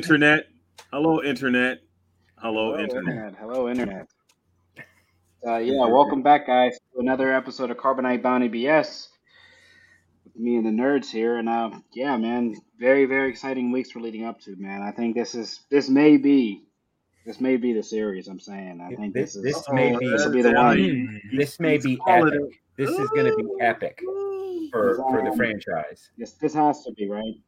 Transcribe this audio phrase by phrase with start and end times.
[0.00, 0.46] internet.
[0.90, 1.80] Hello, internet.
[2.36, 3.34] Hello, Hello, internet.
[3.36, 4.06] Hello, internet.
[5.46, 9.08] Uh, yeah, welcome back, guys, to another episode of Carbonite Bounty BS.
[10.24, 14.02] With me and the nerds here, and uh, yeah, man, very, very exciting weeks we're
[14.02, 14.82] leading up to, man.
[14.82, 16.64] I think this is this may be
[17.24, 18.28] this may be the series.
[18.28, 18.82] I'm saying.
[18.82, 21.20] I think This this, this is may be this will be the one.
[21.34, 22.60] this may be Call it epic.
[22.76, 23.98] This is going to be epic
[24.70, 26.10] for for the franchise.
[26.18, 27.40] This this has to be right.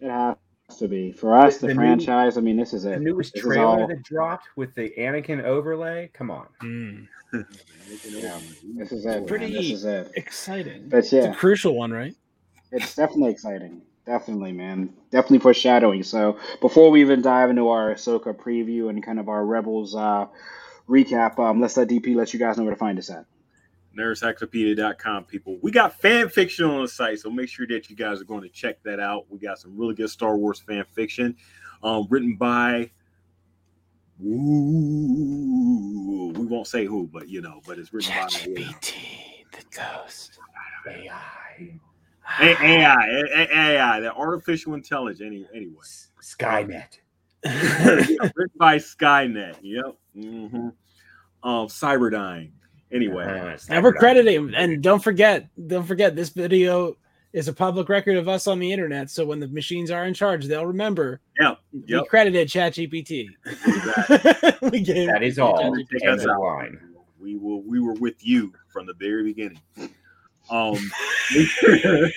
[0.00, 0.36] It has
[0.78, 2.36] to be for us, the, The new- franchise.
[2.38, 2.90] I mean, this is it.
[2.98, 6.10] The newest This trailer all- that dropped with the Anakin overlay.
[6.14, 6.46] Come on.
[6.62, 7.06] Mm,
[8.08, 8.38] Yeah,
[8.76, 9.08] this is it.
[9.08, 9.26] man.
[9.26, 10.12] Pretty- This is it.
[10.16, 10.88] exciting.
[10.88, 12.14] But It's a yeah, crucial one, right?
[12.72, 13.82] it's definitely exciting.
[14.06, 14.92] Definitely, man.
[15.10, 16.02] Definitely foreshadowing.
[16.02, 20.26] So before we even dive into our Ahsoka preview and kind of our Rebels uh,
[20.88, 23.26] recap, um, let's let DP let you guys know where to find us at.
[23.96, 25.58] Nerdcyclopedia.com, people.
[25.62, 28.42] We got fan fiction on the site, so make sure that you guys are going
[28.42, 29.26] to check that out.
[29.28, 31.36] We got some really good Star Wars fan fiction
[31.82, 32.90] um, written by.
[34.24, 34.28] Ooh,
[36.36, 38.74] we won't say who, but you know, but it's written by the
[39.74, 40.38] ghost.
[40.86, 41.78] AI.
[42.40, 45.20] AI, A- AI, the artificial intelligence.
[45.24, 45.82] Any, anyway,
[46.22, 46.98] Skynet.
[47.44, 49.56] written by Skynet.
[49.62, 49.96] Yep.
[50.14, 50.68] hmm
[51.42, 52.52] Um, Cyberdyne.
[52.92, 56.96] Anyway, Uh, Never credit him, and don't forget, don't forget, this video
[57.32, 59.10] is a public record of us on the internet.
[59.10, 62.06] So when the machines are in charge, they'll remember Yep, we yep.
[62.08, 63.28] credited ChatGPT.
[64.72, 65.56] we gave That is all.
[65.56, 66.80] Don't End of line.
[67.20, 69.60] We were we were with you from the very beginning.
[70.50, 70.78] Um,
[71.32, 72.08] make sure,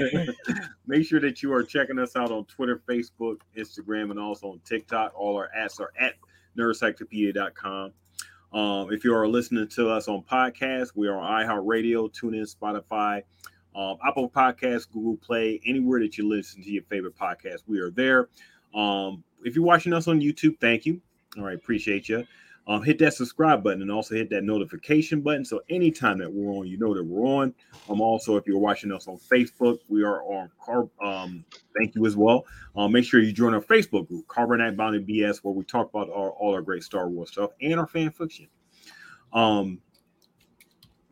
[0.87, 4.61] make sure that you are checking us out on Twitter, Facebook, Instagram, and also on
[4.65, 5.13] TikTok.
[5.15, 6.15] All our ads are at
[6.57, 7.91] nerdcyclopedia.com.
[8.53, 13.23] Um, if you are listening to us on podcast, we are on iHeartRadio, TuneIn, Spotify,
[13.75, 17.89] um, Apple Podcasts, Google Play, anywhere that you listen to your favorite podcast, we are
[17.89, 18.29] there.
[18.75, 21.01] Um, if you're watching us on YouTube, thank you.
[21.37, 22.25] All right, appreciate you.
[22.65, 25.43] Um, hit that subscribe button and also hit that notification button.
[25.43, 27.53] So anytime that we're on, you know that we're on.
[27.89, 30.89] Um, also, if you're watching us on Facebook, we are on Carb.
[31.05, 31.43] Um,
[31.77, 32.45] thank you as well.
[32.75, 36.09] Um, make sure you join our Facebook group, Carbonite Bounty BS, where we talk about
[36.09, 38.47] our, all our great Star Wars stuff and our fan fiction.
[39.33, 39.79] Um,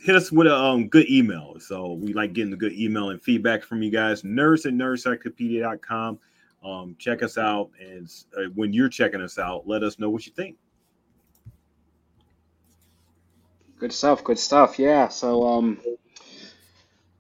[0.02, 1.56] hit us with a um, good email.
[1.60, 4.24] So we like getting the good email and feedback from you guys.
[4.24, 6.20] Nerds at nerdcyclopedia.com.
[6.64, 7.72] Um, check us out.
[7.80, 10.58] And uh, when you're checking us out, let us know what you think.
[13.82, 14.24] Good stuff.
[14.24, 14.78] Good stuff.
[14.78, 15.08] Yeah.
[15.08, 15.82] So, um,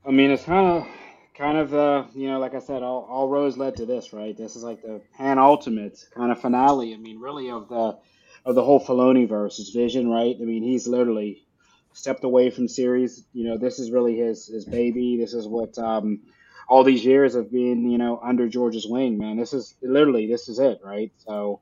[0.06, 0.88] I mean, it's kind of,
[1.36, 4.38] kind of, uh, you know, like I said, all, all roads led to this, right?
[4.38, 6.94] This is like the pan ultimate kind of finale.
[6.94, 7.98] I mean, really of the,
[8.46, 10.36] of the whole Filoni versus Vision, right?
[10.40, 11.48] I mean, he's literally
[11.94, 13.26] stepped away from series.
[13.34, 15.18] You know, this is really his his baby.
[15.20, 16.22] This is what um,
[16.70, 19.36] all these years of being, you know, under George's wing, man.
[19.36, 21.12] This is literally this is it, right?
[21.26, 21.60] So,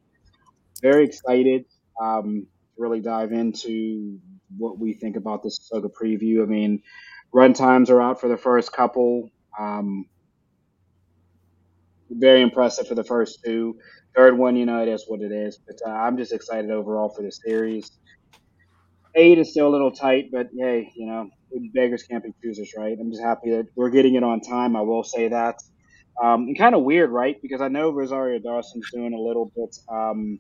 [0.81, 1.67] very excited.
[2.01, 2.47] Um,
[2.79, 4.19] to really dive into
[4.57, 6.43] what we think about this Ahsoka preview.
[6.43, 6.81] I mean,
[7.31, 9.29] run times are out for the first couple.
[9.57, 10.05] Um,
[12.09, 13.77] very impressive for the first two.
[14.15, 15.57] Third one, you know, it is what it is.
[15.57, 17.91] But uh, I'm just excited overall for the series.
[19.15, 21.29] Eight is still a little tight, but hey, you know,
[21.73, 22.97] beggars can't be choosers, right?
[22.99, 24.75] I'm just happy that we're getting it on time.
[24.75, 25.55] I will say that.
[26.21, 27.41] Um, and kind of weird, right?
[27.41, 30.39] Because I know Rosario Dawson's doing a little bit, um,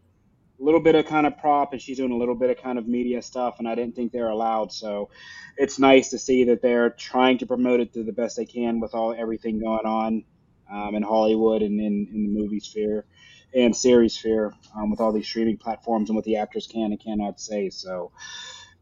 [0.59, 2.77] a little bit of kind of prop, and she's doing a little bit of kind
[2.77, 4.71] of media stuff, and I didn't think they're allowed.
[4.71, 5.09] So
[5.57, 8.79] it's nice to see that they're trying to promote it to the best they can
[8.79, 10.23] with all everything going on
[10.71, 13.05] um, in Hollywood and in, in the movie sphere
[13.53, 16.99] and series sphere um, with all these streaming platforms and what the actors can and
[16.99, 17.69] cannot say.
[17.69, 18.11] So,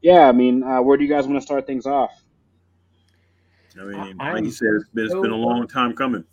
[0.01, 2.11] yeah, I mean, uh, where do you guys want to start things off?
[3.93, 6.25] I mean, I- like you I'm said, it's been, it's been a long time coming.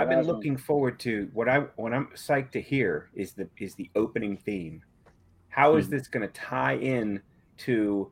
[0.00, 3.74] I've been looking forward to what I what I'm psyched to hear is the is
[3.74, 4.82] the opening theme.
[5.48, 5.90] How is Mhm.
[5.90, 7.22] this going to tie in
[7.58, 8.10] to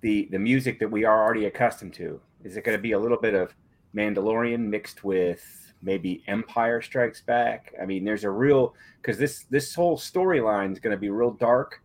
[0.00, 2.20] the the music that we are already accustomed to?
[2.42, 3.54] Is it going to be a little bit of
[3.94, 7.74] Mandalorian mixed with maybe Empire Strikes Back?
[7.80, 11.30] I mean, there's a real because this this whole storyline is going to be real
[11.32, 11.80] dark.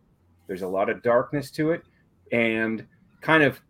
[0.46, 1.82] There's a lot of darkness to it,
[2.32, 2.86] and
[3.20, 3.60] kind of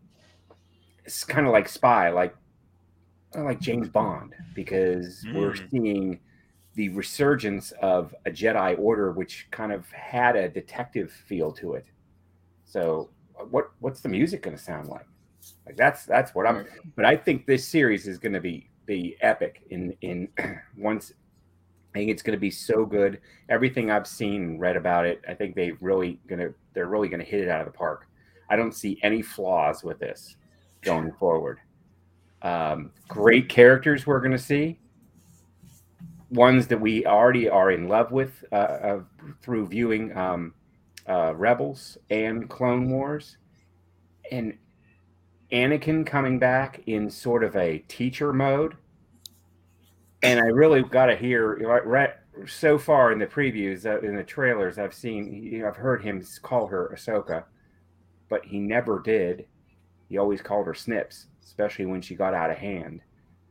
[1.04, 2.34] it's kind of like spy, like
[3.34, 5.70] like James Bond because we're Mm.
[5.70, 6.20] seeing
[6.74, 11.86] the resurgence of a Jedi Order, which kind of had a detective feel to it.
[12.64, 13.10] So,
[13.50, 15.06] what what's the music going to sound like?
[15.66, 16.66] Like that's that's what I'm.
[16.96, 19.62] But I think this series is going to be be epic.
[19.70, 20.28] In in
[20.76, 21.12] once,
[21.94, 23.20] I think it's going to be so good.
[23.48, 27.20] Everything I've seen and read about it, I think they really gonna they're really going
[27.24, 28.06] to hit it out of the park.
[28.48, 30.36] I don't see any flaws with this
[30.82, 31.58] going forward.
[32.42, 34.78] Um, great characters we're going to see.
[36.30, 39.00] Ones that we already are in love with uh, uh,
[39.42, 40.54] through viewing um,
[41.08, 43.36] uh, Rebels and Clone Wars,
[44.30, 44.56] and
[45.50, 48.76] Anakin coming back in sort of a teacher mode.
[50.22, 52.10] And I really got to hear right,
[52.46, 56.02] so far in the previews, uh, in the trailers, I've seen, you know, I've heard
[56.02, 57.44] him call her Ahsoka,
[58.28, 59.46] but he never did.
[60.08, 63.00] He always called her Snips, especially when she got out of hand.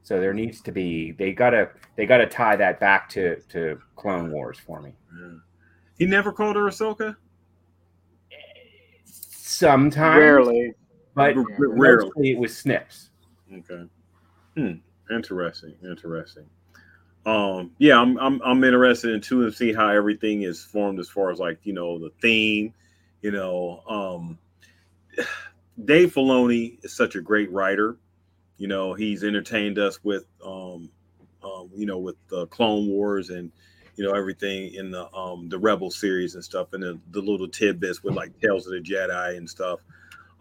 [0.04, 4.32] So there needs to be they gotta they gotta tie that back to to Clone
[4.32, 4.94] Wars for me.
[5.98, 7.16] He never called her Ahsoka.
[9.06, 10.74] Sometimes, Rarely.
[11.16, 12.32] but R- rarely.
[12.32, 13.10] it was Snips.
[13.54, 13.84] Okay.
[14.56, 14.74] Hmm.
[15.14, 15.76] Interesting.
[15.84, 16.46] Interesting.
[17.26, 17.72] Um.
[17.80, 18.00] Yeah.
[18.00, 18.18] I'm.
[18.20, 18.42] I'm.
[18.44, 21.74] I'm interested in too and see how everything is formed as far as like you
[21.74, 22.74] know the theme.
[23.22, 23.84] You know.
[23.88, 24.38] Um.
[25.86, 27.98] Dave Filoni is such a great writer.
[28.58, 30.90] You know, he's entertained us with, um,
[31.44, 33.52] um, you know, with the Clone Wars and
[33.96, 37.50] you know everything in the um the Rebel series and stuff, and the, the little
[37.50, 39.80] tidbits with like Tales of the Jedi and stuff.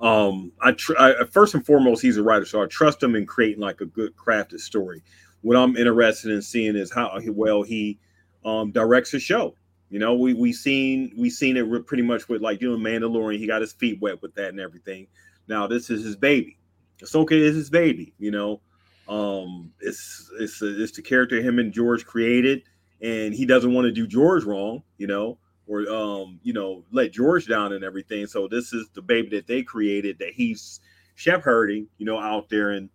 [0.00, 3.26] Um, I, tr- I first and foremost, he's a writer, so I trust him in
[3.26, 5.02] creating like a good crafted story.
[5.42, 7.98] What I'm interested in seeing is how well he
[8.44, 9.54] um directs a show.
[9.90, 13.38] You know, we we seen we seen it re- pretty much with like doing Mandalorian.
[13.38, 15.08] He got his feet wet with that and everything.
[15.48, 16.58] Now this is his baby.
[17.00, 18.12] Ahsoka is his baby.
[18.18, 18.60] You know,
[19.08, 22.62] um, it's it's it's the character him and George created,
[23.00, 24.82] and he doesn't want to do George wrong.
[24.98, 28.26] You know, or um, you know, let George down and everything.
[28.26, 30.80] So this is the baby that they created that he's
[31.14, 31.88] shepherding.
[31.98, 32.90] You know, out there and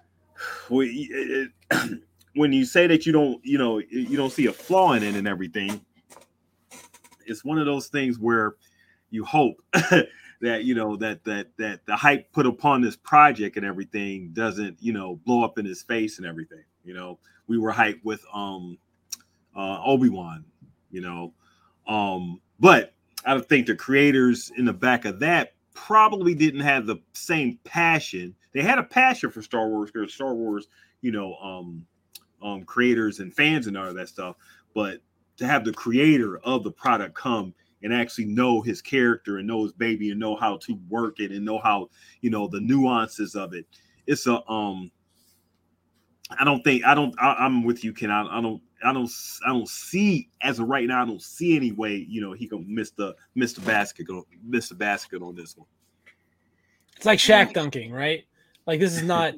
[0.70, 1.08] we.
[1.10, 2.00] It, it,
[2.34, 5.16] when you say that you don't, you know, you don't see a flaw in it
[5.16, 5.80] and everything,
[7.26, 8.54] it's one of those things where
[9.10, 9.56] you hope
[10.40, 14.76] that you know that that that the hype put upon this project and everything doesn't
[14.80, 17.18] you know blow up in his face and everything you know?
[17.46, 18.78] We were hyped with um
[19.56, 20.44] uh obi-wan
[20.90, 21.32] you know?
[21.86, 22.94] Um but
[23.24, 27.58] i don't think the creators in the back of that probably didn't have the same
[27.64, 28.34] passion.
[28.52, 30.68] They had a passion for star wars because star wars
[31.00, 31.86] you know um
[32.42, 34.36] um creators and fans and all of that stuff
[34.74, 35.00] but
[35.36, 39.62] to have the creator of the product come and actually know his character and know
[39.62, 41.88] his baby and know how to work it and know how
[42.20, 43.66] you know the nuances of it
[44.06, 44.90] it's a um
[46.38, 49.10] i don't think i don't I, i'm with you ken I, I don't i don't
[49.46, 52.46] i don't see as of right now i don't see any way you know he
[52.46, 55.66] can miss the miss the basket go miss the basket on this one
[56.96, 58.24] It's like Shaq dunking, right?
[58.66, 59.34] Like this is not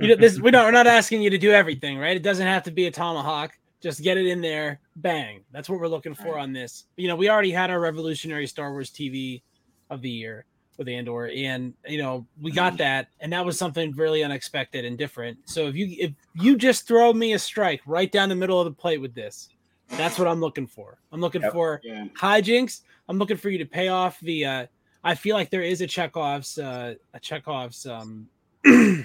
[0.00, 2.16] you know this we're not we're not asking you to do everything, right?
[2.16, 3.52] It doesn't have to be a tomahawk.
[3.84, 5.44] Just get it in there, bang.
[5.52, 6.86] That's what we're looking for on this.
[6.96, 9.42] You know, we already had our revolutionary Star Wars TV
[9.90, 10.46] of the year
[10.78, 14.96] with Andor, and you know we got that, and that was something really unexpected and
[14.96, 15.36] different.
[15.44, 18.64] So if you if you just throw me a strike right down the middle of
[18.64, 19.50] the plate with this,
[19.90, 20.96] that's what I'm looking for.
[21.12, 21.52] I'm looking Yep.
[21.52, 22.06] for Yeah.
[22.18, 22.80] hijinks.
[23.10, 24.46] I'm looking for you to pay off the.
[24.46, 24.66] uh
[25.04, 28.28] I feel like there is a Chekhov's uh a Chekhov's um.
[28.66, 29.04] a,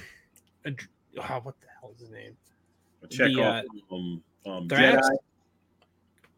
[1.18, 2.38] oh, what the hell is his name?
[3.10, 4.98] check The, off um, um Thrax?
[5.02, 5.10] Jedi.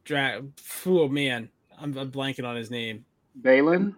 [0.03, 0.41] Dra-
[0.87, 3.05] oh man, I'm, I'm blanking on his name.
[3.41, 3.95] Baylan?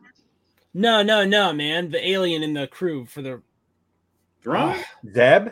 [0.73, 1.89] No, no, no, man.
[1.91, 3.41] The alien in the crew for the
[4.43, 4.77] Thrawn?
[5.13, 5.49] Zeb,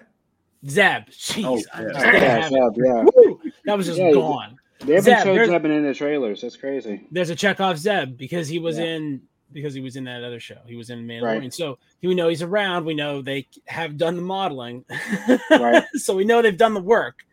[0.68, 1.04] Zeb.
[1.10, 1.92] Jeez, Oh, I yeah.
[1.94, 2.50] just Yeah.
[2.50, 3.06] Zeb, yeah.
[3.16, 3.40] Woo!
[3.66, 4.58] that was just Yeah, gone.
[4.80, 6.42] They haven't Zeb, showed Zeb in the trailers.
[6.42, 7.08] That's crazy.
[7.12, 8.86] There's a Chekhov Zeb because he was Yeah.
[8.86, 9.22] in
[9.54, 10.58] because he was in that other show.
[10.66, 11.40] He was in Mandalorian.
[11.42, 11.54] Right.
[11.54, 12.86] So we know he's around.
[12.86, 14.86] We know they have done the modeling.
[15.52, 15.84] Right.
[15.96, 17.26] so we know they've done the work.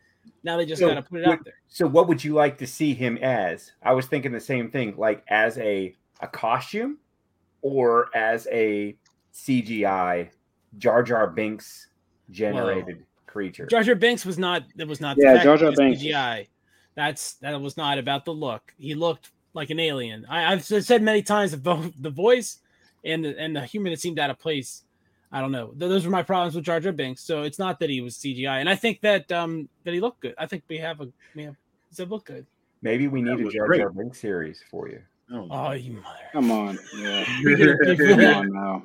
[0.43, 1.55] Now they just So, got to put it out there.
[1.67, 3.71] So what would you like to see him as?
[3.83, 6.97] I was thinking the same thing, like as a a costume
[7.61, 8.95] or as a
[9.33, 10.29] CGI
[10.77, 11.87] Jar Jar Binks
[12.29, 13.65] generated creature.
[13.65, 14.63] Jar Jar Binks was not.
[14.77, 15.17] It was not.
[15.19, 16.01] Yeah, the fact Jar that Jar it was Binks.
[16.01, 16.47] CGI.
[16.95, 18.73] That's that was not about the look.
[18.77, 20.25] He looked like an alien.
[20.29, 22.59] I, I've said many times that both the voice
[23.03, 24.83] and the, and the human that seemed out of place.
[25.31, 25.67] I don't know.
[25.67, 27.21] Th- Those were my problems with Jar Jar Binks.
[27.21, 30.21] So it's not that he was CGI, and I think that um that he looked
[30.21, 30.35] good.
[30.37, 31.55] I think we have a we have
[31.93, 32.45] Zeb look good.
[32.81, 33.81] Maybe we need a Jar great.
[33.81, 35.01] Jar Binks series for you.
[35.31, 36.17] Oh, Oh, you mother!
[36.33, 36.79] Come on.
[36.97, 37.23] Yeah.
[37.95, 38.83] Come on now.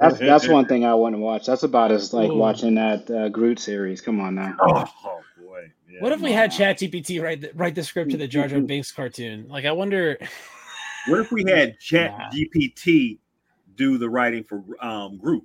[0.00, 1.46] That's that's one thing I wouldn't watch.
[1.46, 2.36] That's about as like Ooh.
[2.36, 4.02] watching that uh, Groot series.
[4.02, 4.54] Come on now.
[4.60, 5.72] oh, oh, boy.
[5.90, 6.00] Yeah.
[6.02, 8.92] What if we had ChatGPT write the, write the script to the Jar Jar Binks
[8.92, 9.46] cartoon?
[9.48, 10.18] Like, I wonder.
[11.06, 12.28] What if we had Chat Nah.
[12.30, 13.18] GPT
[13.76, 15.42] do the writing for um Groot?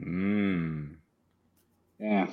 [0.00, 0.94] Mm.
[1.98, 2.26] Yeah.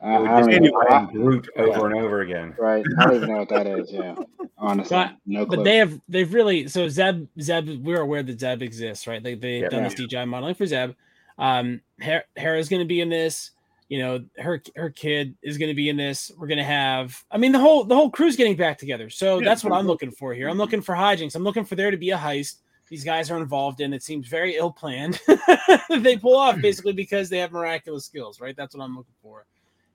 [0.00, 2.54] I, It would I just don't be I, Groot over and over again.
[2.58, 2.84] right.
[2.98, 3.90] I don't even know what that is.
[3.92, 4.14] Yeah.
[4.58, 5.56] Honestly, But- no clue.
[5.58, 9.22] But they have they've really so Zeb Zeb we're aware that Zeb exists, right?
[9.22, 9.68] They they've Yeah.
[9.68, 10.92] done this CGI modeling for Zeb.
[11.38, 13.50] Um, Her- Hera's going to be in this.
[13.88, 16.30] You know, her her kid is going to be in this.
[16.36, 17.22] We're going to have.
[17.30, 19.08] I mean, the whole the whole crew's getting back together.
[19.10, 20.48] So Yeah, that's what I'm looking for here.
[20.48, 21.34] I'm looking for hijinks.
[21.34, 22.56] I'm looking for there to be a heist.
[22.88, 23.92] These guys are involved in.
[23.94, 25.20] It seems very ill planned.
[26.00, 28.56] they pull off basically because they have miraculous skills, right?
[28.56, 29.46] That's what I'm looking for.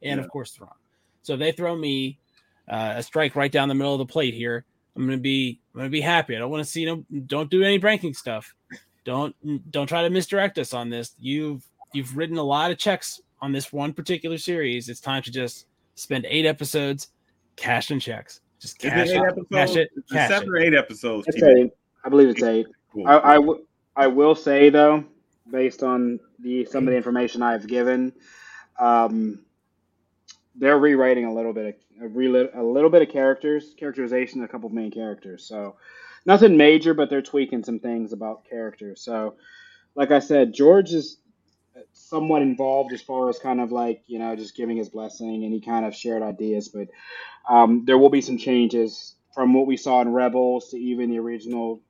[0.01, 0.23] And Yeah.
[0.25, 0.71] of course, Thrawn.
[1.21, 2.17] So if they throw me
[2.69, 4.63] uh, a strike right down the middle of the plate here.
[4.95, 6.35] I'm gonna be I'm gonna be happy.
[6.35, 7.03] I don't want to see no.
[7.25, 8.53] Don't do any banking stuff.
[9.05, 9.35] Don't
[9.71, 11.13] don't try to misdirect us on this.
[11.19, 14.89] You've you've written a lot of checks on this one particular series.
[14.89, 17.07] It's time to just spend eight episodes
[17.55, 18.41] cashing checks.
[18.59, 19.47] Just Is cash it eight it, episodes?
[19.51, 20.51] cash it, It's cash seven it.
[20.51, 21.27] or eight episodes.
[21.37, 21.71] Eight.
[22.03, 22.67] I believe it's eight.
[22.93, 23.07] Cool.
[23.07, 23.65] I, I, w-
[23.95, 25.05] I will say though,
[25.51, 28.13] based on the some of the information I've given,
[28.79, 29.45] um,
[30.55, 34.47] they're rewriting a little bit of a, reli- a little bit of characters, characterization, a
[34.47, 35.45] couple of main characters.
[35.47, 35.75] So
[36.25, 39.01] nothing major, but they're tweaking some things about characters.
[39.03, 39.35] So,
[39.95, 41.19] like I said, George is
[41.93, 45.53] somewhat involved as far as kind of like you know just giving his blessing, and
[45.53, 46.87] he kind of shared ideas, but
[47.49, 51.19] um, there will be some changes from what we saw in Rebels to even the
[51.19, 51.81] original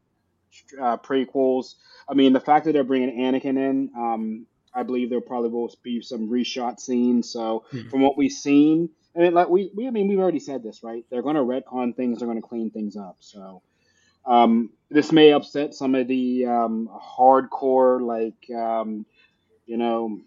[0.82, 1.75] uh, prequels.
[2.10, 5.74] I mean, the fact that they're bringing Anakin in, um, I believe there probably will
[5.84, 7.32] be some reshot scenes.
[7.32, 7.89] So Hmm.
[7.89, 10.82] from what we've seen, I mean, like we, we I mean, we've already said this,
[10.84, 11.03] right?
[11.10, 12.20] They're going to retcon things.
[12.20, 13.18] They're going to clean things up.
[13.20, 13.62] So
[14.25, 19.06] um, this may upset some of the um, hardcore, like um,
[19.65, 20.20] you know,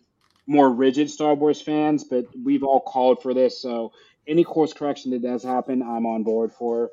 [0.47, 2.05] more rigid Star Wars fans.
[2.05, 3.93] But we've all called for this, so
[4.27, 6.91] any course correction that does happen, I'm on board for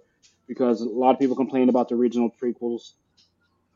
[0.47, 2.93] because a lot of people complain about the original prequels,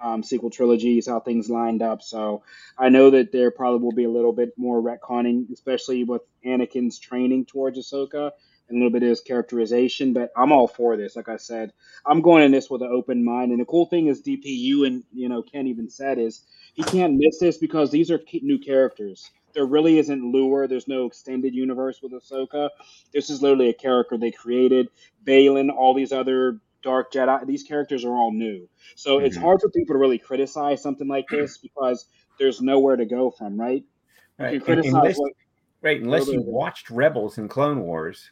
[0.03, 2.01] um, sequel trilogies, how things lined up.
[2.01, 2.43] So
[2.77, 6.99] I know that there probably will be a little bit more retconning, especially with Anakin's
[6.99, 8.31] training towards Ahsoka
[8.69, 10.13] and a little bit of his characterization.
[10.13, 11.15] But I'm all for this.
[11.15, 11.71] Like I said,
[12.05, 13.51] I'm going in this with an open mind.
[13.51, 16.41] And the cool thing is, DPU and you know Ken even said is
[16.73, 19.31] he can't miss this because these are new characters.
[19.53, 20.67] There really isn't lure.
[20.67, 22.69] There's no extended universe with Ahsoka.
[23.13, 24.89] This is literally a character they created.
[25.23, 28.67] Baylan, all these other Dark Jedi, these characters are all new.
[28.95, 29.41] So it's Mhm.
[29.41, 32.05] hard for people to really criticize something like this because
[32.39, 33.83] there's nowhere to go from, right?
[34.39, 34.49] You Right.
[34.51, 35.31] can criticize Unless, what,
[35.81, 38.29] right, unless you watched Rebels and Clone Wars.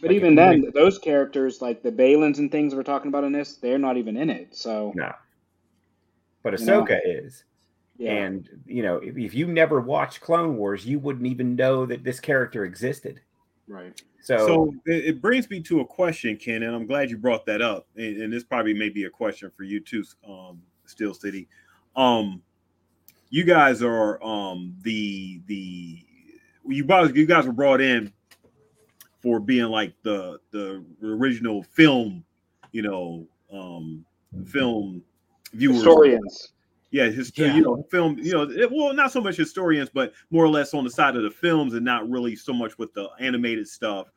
[0.00, 3.08] but like, even if you then, those characters like the Baylans and things we're talking
[3.08, 4.54] about in this, they're not even in it.
[4.56, 5.12] So No.
[6.42, 6.82] But You know?
[6.82, 7.44] Ahsoka is.
[7.96, 11.86] yeah, And, you know, if, if you never watched Clone Wars, you wouldn't even know
[11.86, 13.20] that this character existed.
[13.68, 14.00] Right.
[14.20, 17.44] So, So it, it brings me to a question, Ken, and I'm glad you brought
[17.46, 17.86] that up.
[17.96, 21.48] And, and this probably may be a question for you too, um, Steel City.
[21.96, 22.42] Um,
[23.32, 26.04] you guys are um the the
[26.68, 28.12] you guys you guys were brought in
[29.20, 32.24] for being like the the original film,
[32.72, 34.04] you know, um
[34.46, 35.02] film
[35.54, 35.76] viewers.
[35.78, 36.52] Historians.
[36.92, 37.56] Yeah, his, Yeah.
[37.56, 40.74] you know, film, you know, it, well, not so much historians, but more or less
[40.74, 44.08] on the side of the films and not really so much with the animated stuff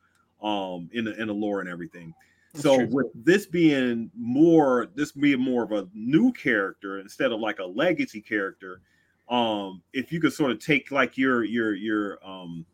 [0.42, 2.14] um in the in the lore and everything.
[2.52, 2.88] That's so true.
[2.90, 7.64] with this being more this being more of a new character instead of like a
[7.64, 8.82] legacy character,
[9.30, 12.66] um, if you could sort of take like your your your um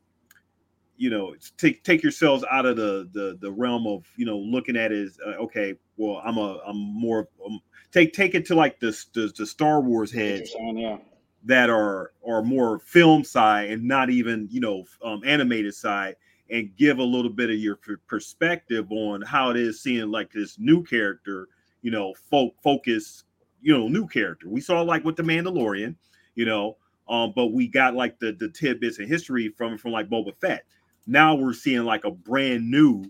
[0.96, 4.76] you know take take yourselves out of the the the realm of you know looking
[4.76, 7.60] at it as uh, okay well i'm a i'm more um,
[7.92, 10.98] take take it to like the the, the star wars heads yeah.
[11.44, 16.16] that are are more film side and not even you know um, animated side
[16.50, 20.30] and give a little bit of your per- perspective on how it is seeing like
[20.32, 21.48] this new character
[21.82, 23.24] you know folk focus
[23.60, 25.94] you know new character we saw like with the mandalorian
[26.34, 26.76] you know
[27.08, 30.64] um but we got like the the tidbits and history from from like boba fett
[31.06, 33.04] now we're seeing like a brand new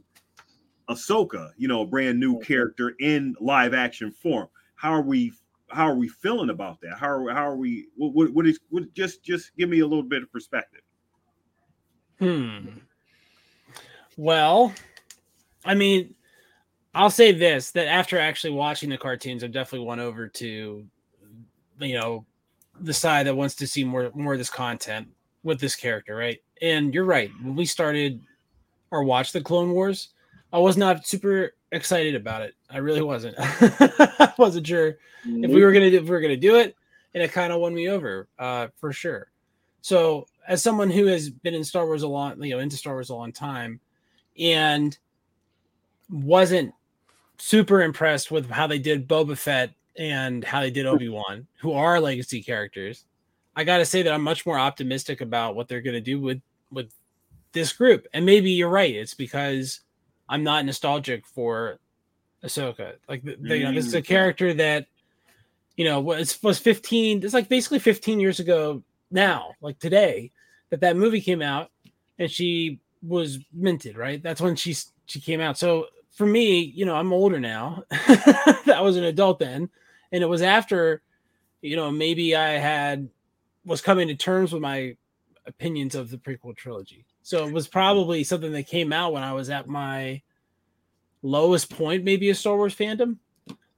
[0.92, 5.32] ahsoka you know a brand new character in live action form how are we
[5.72, 6.98] how are we feeling about that?
[6.98, 7.86] How are how are we?
[7.96, 8.92] What what, what is what?
[8.94, 10.82] Just just give me a little bit of perspective.
[12.18, 12.68] Hmm.
[14.16, 14.72] Well,
[15.64, 16.14] I mean,
[16.94, 20.84] I'll say this that after actually watching the cartoons, I've definitely won over to,
[21.80, 22.26] you know,
[22.80, 25.08] the side that wants to see more more of this content
[25.42, 26.38] with this character, right?
[26.60, 27.30] And you're right.
[27.42, 28.20] When we started
[28.90, 30.10] or watched the Clone Wars,
[30.52, 32.54] I was not super excited about it.
[32.70, 33.36] I really wasn't.
[33.38, 36.76] I wasn't sure if we were gonna do, if we were gonna do it,
[37.14, 39.30] and it kind of won me over, uh, for sure.
[39.80, 42.94] So, as someone who has been in Star Wars a long, you know, into Star
[42.94, 43.80] Wars a long time,
[44.38, 44.96] and
[46.10, 46.74] wasn't
[47.38, 51.72] super impressed with how they did Boba Fett and how they did Obi Wan, who
[51.72, 53.04] are legacy characters,
[53.56, 56.40] I got to say that I'm much more optimistic about what they're gonna do with
[56.70, 56.92] with
[57.52, 58.06] this group.
[58.12, 58.94] And maybe you're right.
[58.94, 59.80] It's because
[60.28, 61.78] I'm not nostalgic for
[62.44, 62.94] Ahsoka.
[63.08, 64.06] Like, the, the- you know, this is a Mm.
[64.06, 64.86] character that,
[65.76, 67.22] you know, was was 15.
[67.24, 70.30] It's like basically 15 years ago now, like today,
[70.70, 71.70] that that movie came out
[72.18, 74.22] and she was minted, right?
[74.22, 74.74] That's when she
[75.06, 75.58] she came out.
[75.58, 77.84] So for me, you know, I'm older now.
[77.90, 79.68] I was an adult then,
[80.12, 81.02] and it was after,
[81.62, 83.08] you know, maybe I had
[83.64, 84.96] was coming to terms with my
[85.46, 87.04] opinions of the prequel trilogy.
[87.22, 90.22] So it was probably something that came out when I was at my
[91.22, 93.18] lowest point, maybe a Star Wars fandom.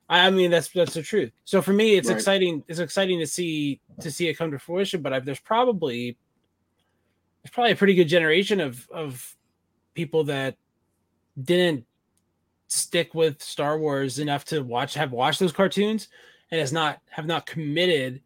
[0.08, 1.32] I mean, that's that's the truth.
[1.44, 2.16] So for me, it's Right.
[2.16, 2.62] exciting.
[2.68, 5.02] It's exciting to see to see it come to fruition.
[5.02, 6.16] But I've, there's probably
[7.42, 9.36] there's probably a pretty good generation of of
[9.94, 10.56] people that
[11.42, 11.84] didn't
[12.68, 16.08] stick with Star Wars enough to watch have watched those cartoons
[16.50, 18.20] and has not have not committed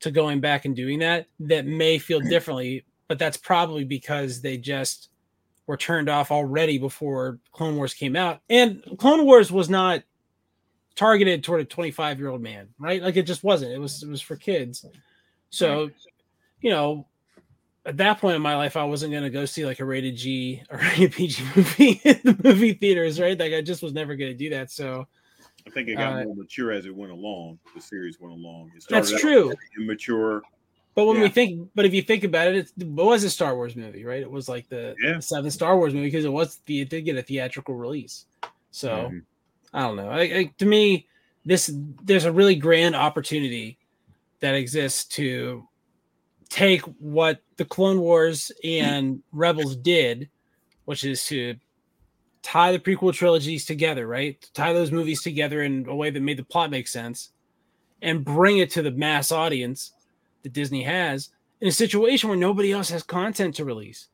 [0.00, 4.56] to going back and doing that that may feel differently but that's probably because they
[4.56, 5.10] just
[5.66, 10.02] were turned off already before Clone Wars came out and Clone Wars was not
[10.96, 14.08] targeted toward a 25 year old man right like it just wasn't it was it
[14.08, 14.86] was for kids
[15.50, 15.90] so
[16.62, 17.06] you know
[17.84, 20.16] at that point in my life, I wasn't going to go see like a rated
[20.16, 23.38] G or rated PG movie in the movie theaters, right?
[23.38, 24.70] Like I just was never going to do that.
[24.70, 25.06] So
[25.66, 27.58] I think it got Uh, more mature as it went along.
[27.74, 28.68] The series went along.
[28.76, 29.52] It That's started out true.
[29.82, 30.42] Immature.
[30.94, 33.54] But when we think, but if you think about it, it's, it was a Star
[33.56, 34.20] Wars movie, right?
[34.20, 35.14] It was like the, Yeah.
[35.14, 38.26] the seventh Star Wars movie because it was the, it did get a theatrical release.
[38.72, 39.22] So Mhm.
[39.72, 40.10] I don't know.
[40.10, 41.06] I, I, to me,
[41.46, 41.72] this
[42.04, 43.78] there's a really grand opportunity
[44.40, 45.66] that exists to
[46.50, 50.28] take what the Clone Wars and Rebels did,
[50.84, 51.54] which is to
[52.42, 54.36] tie the prequel trilogies together, right?
[54.52, 57.30] Tie those movies together in a way that made the plot make sense,
[58.02, 59.92] and bring it to the mass audience
[60.42, 61.30] that Disney has
[61.60, 64.08] in a situation where nobody else has content to release.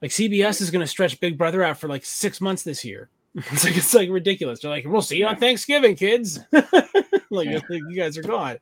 [0.00, 3.08] Like CBS is going to stretch Big Brother out for like six months this year.
[3.50, 4.60] It's like it's like ridiculous.
[4.60, 6.38] They're like, we'll see you on Thanksgiving, kids.
[7.30, 8.58] like you guys are gone.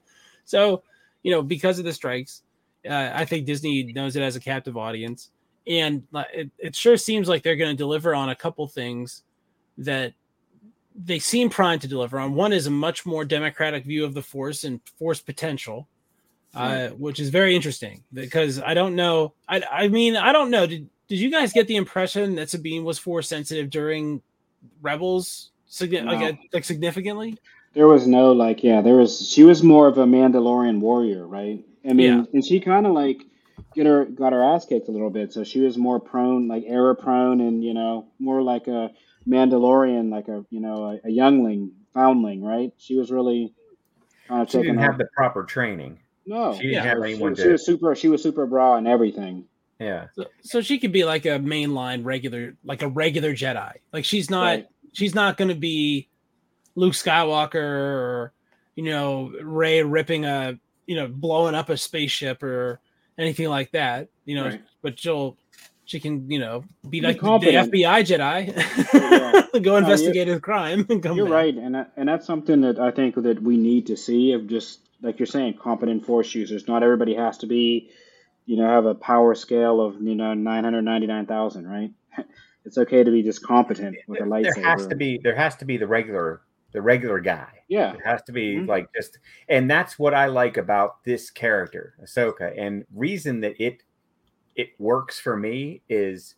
[0.47, 0.83] So
[1.23, 2.43] you know, because of the strikes,
[2.89, 5.31] uh, I think Disney knows it as a captive audience,
[5.67, 9.25] and it, it sure seems like they're going to deliver on a couple things
[9.79, 10.15] that
[10.95, 12.35] they seem primed to deliver on.
[12.35, 15.89] One is a much more democratic view of the force and force potential,
[16.55, 19.33] uh, which is very interesting because I don't know.
[19.49, 20.67] I, I mean, I don't know.
[20.67, 24.23] Did did you guys get the impression that Sabine was force sensitive during
[24.81, 25.51] Rebels?
[25.71, 26.27] Signi- like, No.
[26.29, 27.39] uh, like significantly?
[27.75, 29.27] There was no like, yeah, there was.
[29.29, 31.65] She was more of a Mandalorian warrior, right?
[31.89, 32.25] I mean, Yeah.
[32.35, 33.23] and she kind of like
[33.75, 36.65] get her got her ass kicked a little bit, so she was more prone, like
[36.67, 38.91] error prone, and you know, more like a
[39.27, 42.73] Mandalorian, like a you know, a, a youngling, foundling, right?
[42.77, 43.55] She was really
[44.29, 44.91] kind of She taking didn't off.
[44.93, 45.99] have the proper training.
[46.27, 46.83] No, She didn't Yeah.
[46.85, 47.53] have she, anyone she to.
[47.53, 47.95] was super.
[47.95, 49.45] She was super bra and everything.
[49.81, 50.07] Yeah.
[50.15, 53.73] So, so she could be like a mainline regular, like a regular Jedi.
[53.93, 54.67] Like she's not, Right.
[54.93, 56.09] she's not going to be
[56.77, 58.33] Luke Skywalker or
[58.77, 62.81] you know Rey ripping a, you know, blowing up a spaceship or
[63.19, 64.09] anything like that.
[64.25, 64.63] You know, Right.
[64.83, 65.37] but she'll,
[65.85, 67.53] she can, you know, be Be like the, the.
[67.55, 69.61] FBI Jedi, Yeah.
[69.61, 71.33] go you- investigate a crime and come You're back.
[71.35, 74.47] right, and that- and that's something that I think that we need to see of
[74.47, 76.69] just like you're saying, competent force users.
[76.69, 77.91] Not everybody has to be,
[78.47, 81.91] you know, have a power scale of you know nine hundred ninety nine thousand, right?
[82.65, 84.55] It's okay to be just competent with a lightsaber.
[84.55, 87.49] There has to be there has to be the regular the regular guy.
[87.69, 88.69] Yeah, It has to be Mhm.
[88.69, 92.55] like just, and that's what I like about this character, Ahsoka.
[92.57, 93.83] And reason that it
[94.55, 96.37] it works for me is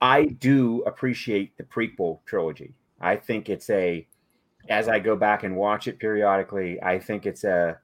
[0.00, 2.74] I do appreciate the prequel trilogy.
[3.00, 4.06] I think it's a,
[4.68, 7.78] as I go back and watch it periodically, I think it's a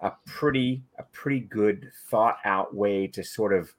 [0.00, 3.72] a pretty a pretty good thought out way to sort of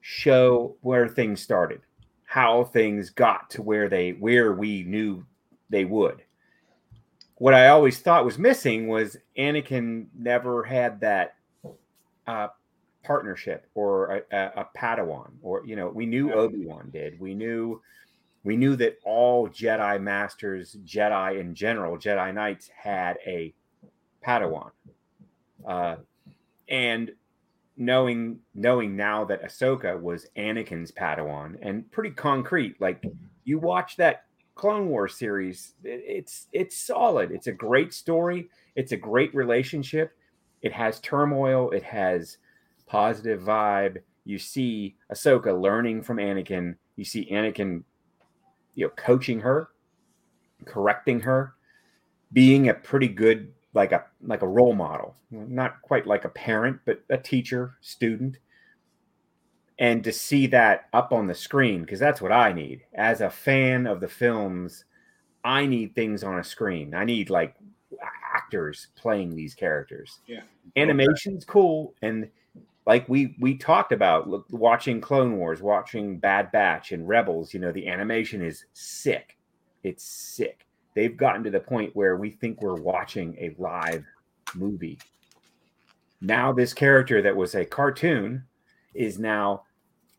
[0.00, 1.80] show where things started,
[2.24, 5.24] how things got to where they where we knew
[5.70, 6.22] they would.
[7.36, 11.34] What I always thought was missing was Anakin never had that
[12.26, 12.48] uh,
[13.02, 17.18] partnership or a, a, a Padawan, or you know, we knew Obi Wan did.
[17.18, 17.80] We knew
[18.44, 23.54] we knew that all Jedi masters, Jedi in general, Jedi Knights had a
[24.24, 24.70] Padawan,
[25.66, 25.96] uh,
[26.68, 27.12] and
[27.76, 33.02] knowing knowing now that Ahsoka was Anakin's Padawan and pretty concrete, like
[33.44, 34.24] you watch that
[34.54, 37.30] Clone Wars series, it- it's it's solid.
[37.32, 38.48] It's a great story.
[38.76, 40.12] It's a great relationship.
[40.60, 41.70] It has turmoil.
[41.70, 42.38] It has
[42.86, 44.02] positive vibe.
[44.24, 46.76] You see Ahsoka learning from Anakin.
[46.96, 47.82] You see Anakin,
[48.74, 49.68] you know, coaching her,
[50.64, 51.54] correcting her,
[52.32, 55.16] being a pretty good like a like a role model.
[55.30, 58.38] Not quite like a parent, but a teacher, student.
[59.78, 63.30] And to see that up on the screen, because that's what I need as a
[63.30, 64.84] fan of the films.
[65.44, 66.94] I need things on a screen.
[66.94, 67.56] I need like
[68.34, 70.20] actors playing these characters.
[70.26, 70.42] Yeah.
[70.76, 72.30] Animation's cool, and
[72.86, 77.60] like we we talked about look, watching Clone Wars, watching Bad Batch and Rebels, you
[77.60, 79.36] know, the animation is sick.
[79.82, 80.66] It's sick.
[80.94, 84.04] They've gotten to the point where we think we're watching a live
[84.54, 84.98] movie.
[86.20, 88.44] Now this character that was a cartoon
[88.94, 89.62] is now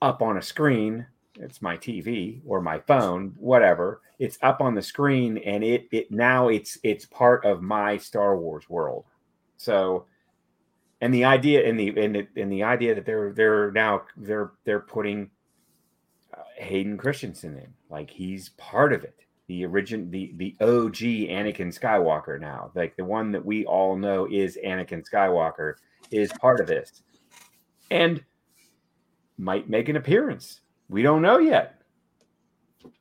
[0.02, 1.06] up on a screen.
[1.40, 4.02] It's my TV or my phone, whatever.
[4.20, 8.38] It's up on the screen and it it now it's it's part of my Star
[8.38, 9.06] Wars world.
[9.58, 10.06] So
[11.04, 14.80] and the idea and the and the, the idea that they're they're now they're they're
[14.80, 15.30] putting
[16.34, 19.20] uh, Hayden Christensen in like he's part of it.
[19.48, 20.96] The origin the the OG
[21.28, 25.74] Anakin Skywalker now like the one that we all know is Anakin Skywalker
[26.10, 27.04] is part of this.
[27.92, 28.24] And
[29.38, 30.62] might make an appearance.
[30.88, 31.82] We don't know yet.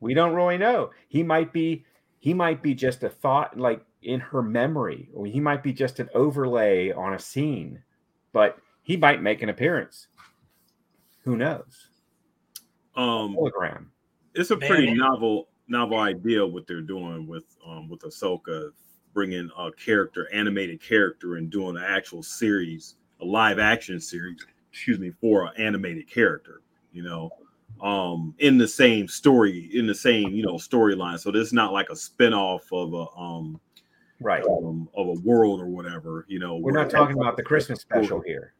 [0.00, 0.90] We don't really know.
[1.06, 1.84] He might be
[2.18, 6.00] he might be just a thought like in her memory or he might be just
[6.00, 7.80] an overlay on a scene
[8.32, 10.08] but he might make an appearance.
[11.24, 11.88] Who knows?
[12.96, 13.86] Um, Hologram.
[14.34, 14.98] It's a pretty Man.
[14.98, 18.70] novel novel idea what they're doing with um with Ahsoka,
[19.14, 24.44] bringing a character, animated character, and doing an actual series, a live action series.
[24.70, 26.62] Excuse me, for an animated character.
[26.92, 27.30] You know,
[27.80, 31.18] um, in the same story, in the same you know storyline.
[31.18, 33.60] So this is not like a spinoff of a um
[34.22, 34.44] Right.
[34.44, 36.24] um, of a world or whatever.
[36.28, 38.54] You know, We're not talking about the Christmas special here.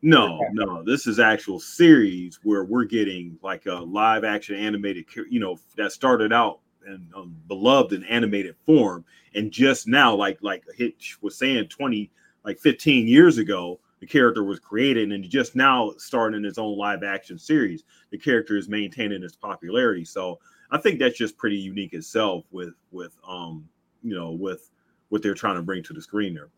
[0.00, 5.40] No, no, this is actual series where we're getting like a live action animated, you
[5.40, 9.04] know, that started out and um, beloved in animated form,
[9.34, 12.10] and just now, like like Hitch was saying, twenty
[12.44, 17.02] like fifteen years ago, the character was created, and just now starting its own live
[17.02, 20.04] action series, the character is maintaining its popularity.
[20.04, 20.38] So
[20.70, 23.68] I think that's just pretty unique itself with with um
[24.02, 24.70] you know with
[25.08, 26.50] what they're trying to bring to the screen there.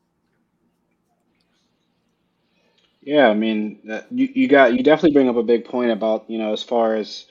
[3.02, 3.78] Yeah, I mean,
[4.10, 6.96] you you got you definitely bring up a big point about you know as far
[6.96, 7.26] as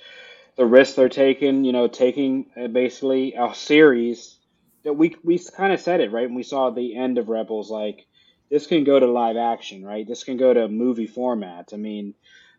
[0.58, 1.64] the risks they're taking.
[1.66, 4.40] You know, taking uh, basically a series
[4.84, 7.72] that we we kind of said it right when we saw the end of Rebels.
[7.72, 8.08] Like
[8.50, 10.08] this can go to live action, right?
[10.08, 11.70] This can go to movie format.
[11.74, 12.16] I mean,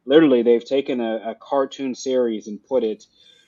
[0.07, 3.07] literally they've taken a, a cartoon series and put it.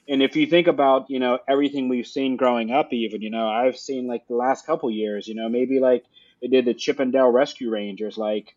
[0.09, 3.49] And if you think about you know everything we've seen growing up, even you know
[3.49, 6.05] I've seen like the last couple years, you know maybe like
[6.41, 8.55] they did the Chip 'n Dale Rescue Rangers, like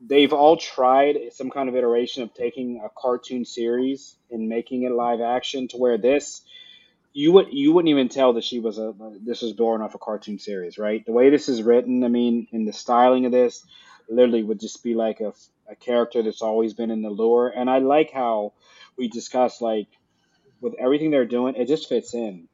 [0.00, 4.92] they've all tried some kind of iteration of taking a cartoon series and making it
[4.92, 6.42] live action to where this
[7.12, 8.92] you would you wouldn't even tell that she was a
[9.24, 11.06] this was born off a cartoon series right?
[11.06, 13.64] The way this is written i mean in the styling of this
[14.10, 15.32] literally would just be like a,
[15.70, 17.48] a character that's always been in the lore.
[17.48, 18.52] And i like how
[18.98, 19.86] we discussed like
[20.60, 22.48] with everything they're doing it just fits in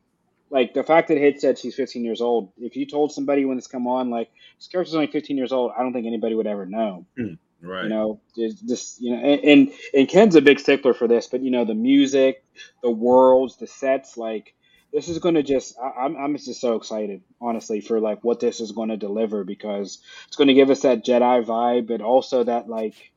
[0.51, 2.53] like the fact that Hit said she's 15 years old.
[2.59, 5.73] If you told somebody when this come on, like this character's only 15 years old,
[5.77, 7.07] I don't think anybody would ever know.
[7.17, 7.85] Hmm, right.
[7.85, 11.43] You know, just, you know, and, and and Ken's a big stickler for this, but
[11.43, 12.45] you know, the music,
[12.83, 14.55] the worlds, the sets, like
[14.93, 18.41] this is going to just, I, I'm I'm just so excited, honestly, for like what
[18.41, 22.01] this is going to deliver because it's going to give us that Jedi vibe, but
[22.01, 23.13] also that like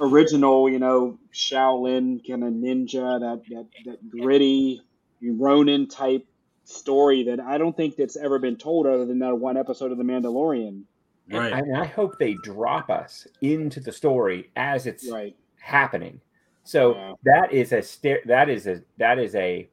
[0.00, 4.80] original, you know, Shaolin kind of ninja, that that that gritty
[5.22, 6.26] Ronin type
[6.64, 9.98] story that I don't think that's ever been told other than that one episode of
[9.98, 10.82] The Mandalorian.
[11.30, 11.52] Right.
[11.52, 15.36] And I hope they drop us into the story as it's Right.
[15.58, 16.20] happening.
[16.64, 17.12] So Yeah.
[17.24, 17.82] that is a
[18.26, 19.68] that is a that is a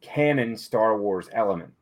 [0.00, 1.72] canon Star Wars element.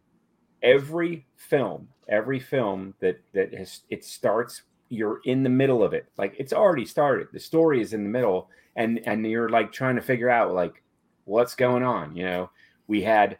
[0.62, 6.06] Every film, every film that that has it starts you're in the middle of it.
[6.18, 7.28] Like it's already started.
[7.32, 10.82] The story is in the middle and and you're like trying to figure out like
[11.24, 12.50] what's going on, you know.
[12.86, 13.38] We had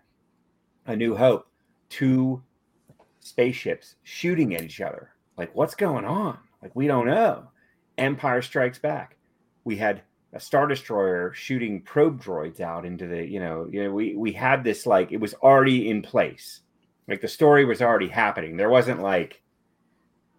[0.87, 1.47] a new hope,
[1.88, 2.43] two
[3.21, 5.11] spaceships shooting at each other.
[5.37, 6.38] Like what's going on?
[6.62, 7.49] Like we don't know.
[7.99, 9.17] Empire Strikes Back.
[9.65, 13.93] We had a star destroyer shooting probe droids out into the you know you know
[13.93, 16.61] we we had this like it was already in place
[17.07, 19.43] like the story was already happening there wasn't like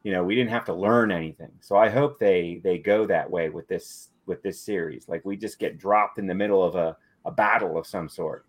[0.03, 3.29] you know we didn't have to learn anything so i hope they they go that
[3.29, 6.75] way with this with this series like we just get dropped in the middle of
[6.75, 8.45] a, a battle of some sort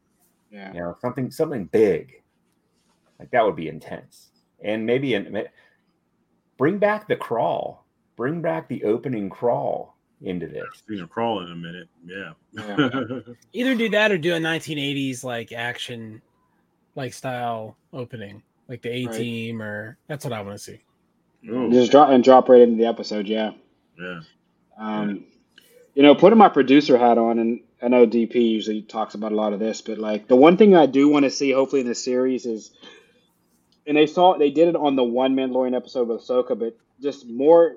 [0.50, 0.72] Yeah.
[0.72, 2.22] you know something something big
[3.18, 4.30] like that would be intense
[4.62, 5.44] and maybe an,
[6.58, 7.86] bring back the crawl
[8.16, 11.88] bring back the opening crawl into this You're gonna crawl in a minute.
[12.06, 12.32] Yeah.
[12.52, 13.20] Yeah.
[13.52, 16.22] Either do that or do a 1980s like action,
[16.94, 19.16] like style opening, like the A Right.
[19.16, 20.80] Team, or that's what I want to see.
[21.48, 23.26] Ooh, Just drop and drop right into the episode.
[23.26, 23.52] Yeah.
[23.98, 24.20] yeah.
[24.78, 25.24] Um,
[25.94, 29.36] you know, putting my producer hat on, and I know DP usually talks about a
[29.36, 31.86] lot of this, but like the one thing I do want to see, hopefully in
[31.86, 32.70] this series, is,
[33.86, 37.28] and they saw they did it on the one Mandalorian episode with Ahsoka, but just
[37.28, 37.76] more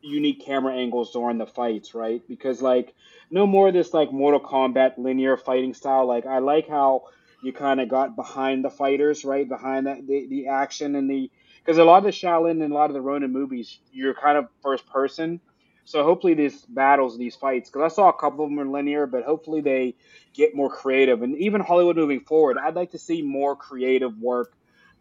[0.00, 2.22] unique camera angles during the fights, right?
[2.28, 2.94] Because like
[3.30, 6.06] no more of this like Mortal Kombat linear fighting style.
[6.06, 7.04] Like I like how
[7.42, 9.48] you kind of got behind the fighters, right?
[9.48, 11.30] Behind that the, the action and the
[11.68, 14.38] because a lot of the Shaolin and a lot of the Ronin movies, you're kind
[14.38, 15.38] of first person.
[15.84, 19.06] So hopefully these battles, these fights, because I saw a couple of them are linear,
[19.06, 19.94] but hopefully they
[20.32, 21.20] get more creative.
[21.20, 24.56] And even Hollywood moving forward, I'd like to see more creative work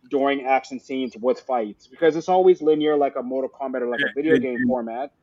[0.10, 4.02] during action scenes with fights because it's always linear, like a Mortal Kombat or like
[4.02, 5.14] a video game format.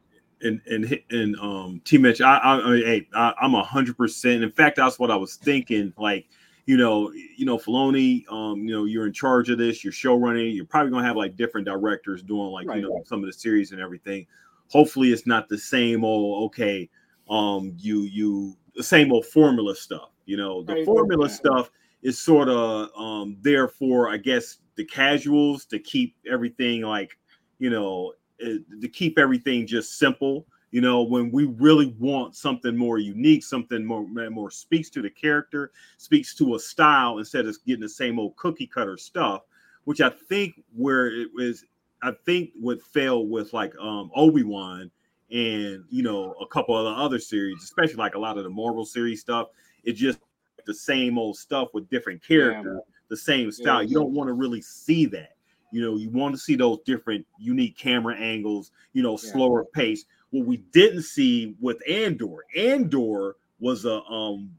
[0.41, 4.43] And and and um, T Mitch, I, I, I hey, I, I'm a hundred percent.
[4.43, 5.93] In fact, that's what I was thinking.
[5.99, 6.27] Like,
[6.67, 9.85] you know, you know, Filoni, um, you know, you're in charge of this.
[9.85, 10.55] You're show running.
[10.55, 12.77] You're probably gonna have like different directors doing like Right.
[12.77, 14.27] you know some of the series and everything.
[14.69, 16.89] Hopefully, it's not the same old okay.
[17.29, 20.11] Um, you you the same old formula stuff.
[20.25, 20.85] You know, the Right.
[20.85, 21.71] formula stuff
[22.03, 27.19] is sort of um there for I guess the casuals to keep everything like
[27.59, 32.77] you know eh, to keep everything just simple you know when we really want something
[32.77, 37.57] more unique something more more speaks to the character speaks to a style instead of
[37.65, 39.43] getting the same old cookie cutter stuff
[39.85, 41.65] which i think where it was
[42.03, 44.91] i think would fail with like um obi-wan
[45.31, 48.51] and you know a couple of the other series especially like a lot of the
[48.51, 49.51] marvel series stuff
[49.85, 50.19] it just
[50.67, 53.83] the same old stuff with different characters the same style.
[53.83, 55.37] You don't want to really see that.
[55.71, 59.33] You know you want to see those different unique camera angles you know Yeah.
[59.33, 60.05] slower pace
[60.35, 64.51] what we didn't see with andor andor was a um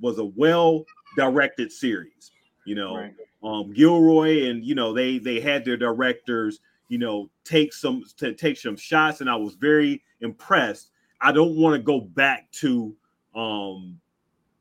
[0.00, 0.84] was a well
[1.16, 2.32] directed series
[2.66, 3.14] you know Right.
[3.42, 8.34] um gilroy and you know they they had their directors you know take some to
[8.34, 10.90] take some shots and i was very impressed
[11.22, 12.94] i don't want to go back to
[13.34, 13.98] um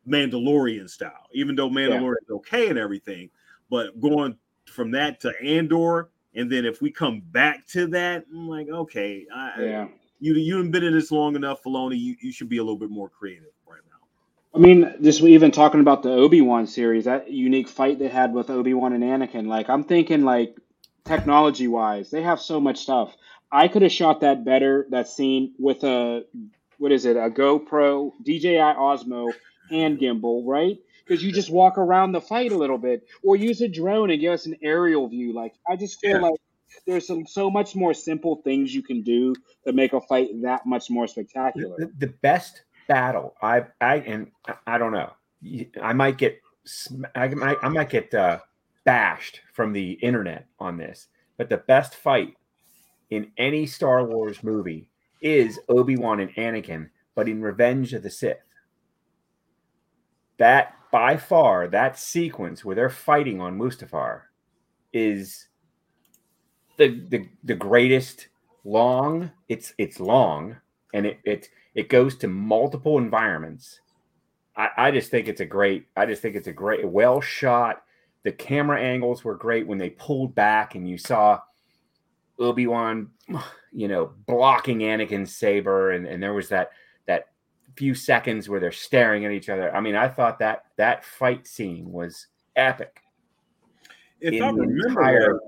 [0.07, 3.29] mandalorian style even though mandalorian is okay and everything
[3.69, 8.47] but going from that to andor and then if we come back to that i'm
[8.47, 9.87] like okay I, Yeah.
[10.21, 12.79] You you haven't been in this long enough Filoni, you, you should be a little
[12.79, 13.97] bit more creative right now
[14.53, 18.33] I mean, just even talking about the Obi Wan series, that unique fight they had
[18.33, 19.47] with Obi Wan and Anakin.
[19.47, 20.57] Like, I'm thinking, like,
[21.05, 23.15] technology wise, they have so much stuff.
[23.51, 26.25] I could have shot that better, that scene, with a,
[26.79, 29.35] what is it, a GoPro, DJI Osmo
[29.69, 30.77] hand gimbal, right?
[31.07, 34.19] Because you just walk around the fight a little bit, or use a drone and
[34.19, 35.33] give us an aerial view.
[35.33, 36.21] Like, I just feel Yeah.
[36.21, 36.40] like
[36.87, 39.33] there's some so much more simple things you can do
[39.65, 41.75] to make a fight that much more spectacular.
[41.77, 44.31] the, the best battle I I and
[44.67, 45.11] I- don't know.
[45.81, 46.39] I might get
[47.15, 48.39] I might I might get uh,
[48.83, 51.07] bashed from the internet on this,
[51.37, 52.35] but the best fight
[53.09, 54.87] in any Star Wars movie
[55.21, 58.37] is Obi Wan and Anakin, but in Revenge of the Sith.
[60.37, 64.21] That by far that sequence where they're fighting on Mustafar
[64.93, 65.47] is
[66.77, 68.27] the the, the greatest
[68.63, 70.55] long it's it's long
[70.93, 73.79] and it it it goes to multiple environments.
[74.55, 77.83] I, I just think it's a great i just think it's a great well shot.
[78.23, 81.39] The camera angles were great when they pulled back and you saw
[82.39, 83.09] obi-wan
[83.71, 86.71] you know blocking anakin's saber and, and there was that
[87.05, 87.27] that
[87.75, 89.73] few seconds where they're staring at each other.
[89.75, 93.01] I mean i thought that that fight scene was epic.
[94.19, 95.41] If In i the remember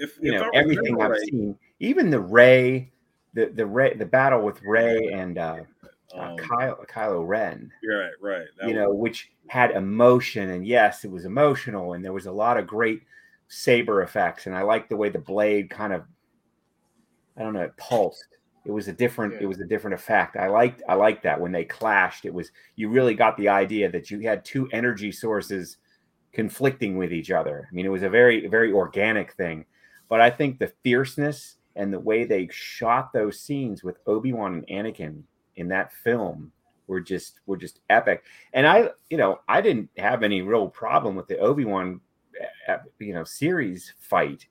[0.00, 2.90] if, you if know I everything I've right, seen, even the Rey,
[3.34, 5.56] the the Rey, the battle with Rey and uh,
[6.14, 11.04] uh, um, Kyle, Kylo Ren, right right that you know, which had emotion, and yes,
[11.04, 13.02] it was emotional, and there was a lot of great
[13.48, 16.02] saber effects, and I like the way the blade kind of,
[17.36, 18.26] I don't know, it pulsed.
[18.66, 19.40] It was a different, Yeah.
[19.42, 20.36] it was a different effect.
[20.36, 22.26] I liked, I liked that when they clashed.
[22.26, 25.78] It was you really got the idea that you had two energy sources
[26.32, 27.66] conflicting with each other.
[27.70, 29.64] I mean, it was a very, very organic thing.
[30.08, 34.86] But I think the fierceness and the way they shot those scenes with Obi-Wan and
[34.86, 35.22] Anakin
[35.56, 36.50] in that film
[36.86, 38.24] were just were just epic.
[38.52, 42.00] And I, you know, I didn't have any real problem with the Obi-Wan
[42.68, 44.46] uh, you know, series fight.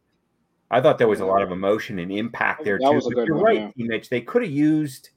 [0.69, 2.95] I thought there was a lot of emotion and impact there That too.
[2.95, 4.09] was a But you're one, right, Mitch.
[4.09, 5.11] They could have used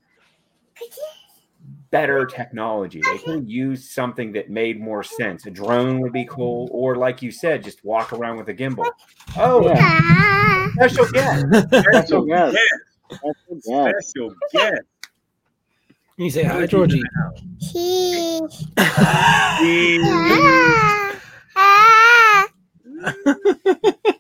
[1.90, 3.00] better technology.
[3.04, 5.46] They could have used something that made more sense.
[5.46, 8.86] A drone would be cool, or like you said, just walk around with a gimbal.
[9.36, 10.68] Oh, Yeah.
[10.72, 11.46] special guest.
[11.68, 12.56] Special guest.
[13.10, 14.10] Special guest.
[14.10, 14.34] special
[16.16, 17.02] you say hi, Georgie.
[17.58, 18.40] He.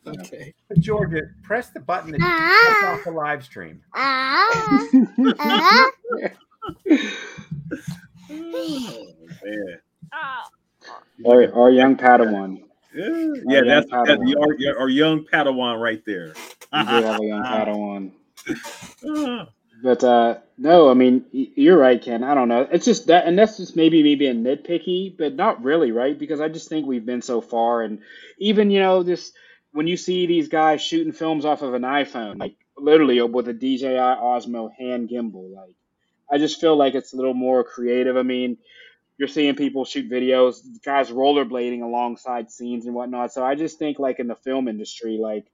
[0.06, 0.54] okay.
[0.78, 2.80] Georgia, press the button that Ah.
[2.80, 3.82] cuts off the live stream.
[8.32, 9.06] Oh,
[9.42, 9.78] man.
[11.46, 12.62] Our, our young Padawan.
[12.94, 14.06] Yeah, yeah that's, our,
[14.78, 16.34] our young Padawan right there.
[16.72, 17.42] We do have a young
[18.46, 19.48] Padawan.
[19.82, 22.22] But uh, no, I mean you're right, Ken.
[22.22, 22.68] I don't know.
[22.70, 26.18] It's just that, and that's just maybe me being nitpicky, but not really, right?
[26.18, 28.00] Because I just think we've been so far, and
[28.38, 29.32] even you know this
[29.72, 33.54] when you see these guys shooting films off of an iPhone, like literally with a
[33.54, 35.76] DJI Osmo hand gimbal, like
[36.30, 38.16] I just feel like it's a little more creative.
[38.16, 38.58] I mean,
[39.20, 43.34] you're seeing people shoot videos, guys rollerblading alongside scenes and whatnot.
[43.34, 45.44] So I just think like in the film industry, like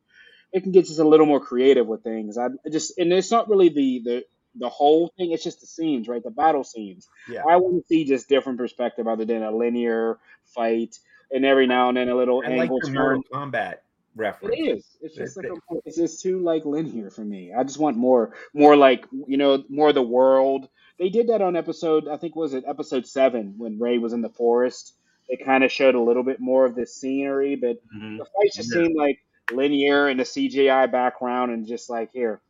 [0.52, 2.38] it can get just a little more creative with things.
[2.38, 4.24] I just and it's not really the the
[4.54, 5.32] the whole thing.
[5.32, 6.22] It's just the scenes, right?
[6.22, 7.08] The battle scenes.
[7.28, 7.42] Yeah.
[7.42, 10.96] I want to see just different perspective other than a linear fight
[11.32, 13.22] and every now and then a little I like angle your turn.
[13.32, 13.78] Kombat
[14.14, 14.54] reference.
[14.56, 14.86] It is.
[15.00, 17.52] It's just like a, it's just too like linear for me.
[17.52, 20.68] I just want more, more like you know, more of the world.
[20.98, 24.22] They did that on episode, I think, was it episode seven when Rey was in
[24.22, 24.94] the forest.
[25.28, 28.18] They kind of showed a little bit more of the scenery, but Mhm.
[28.18, 28.82] the fights just Yeah.
[28.82, 29.18] seemed like
[29.52, 32.40] linear and the CGI background, and just like here,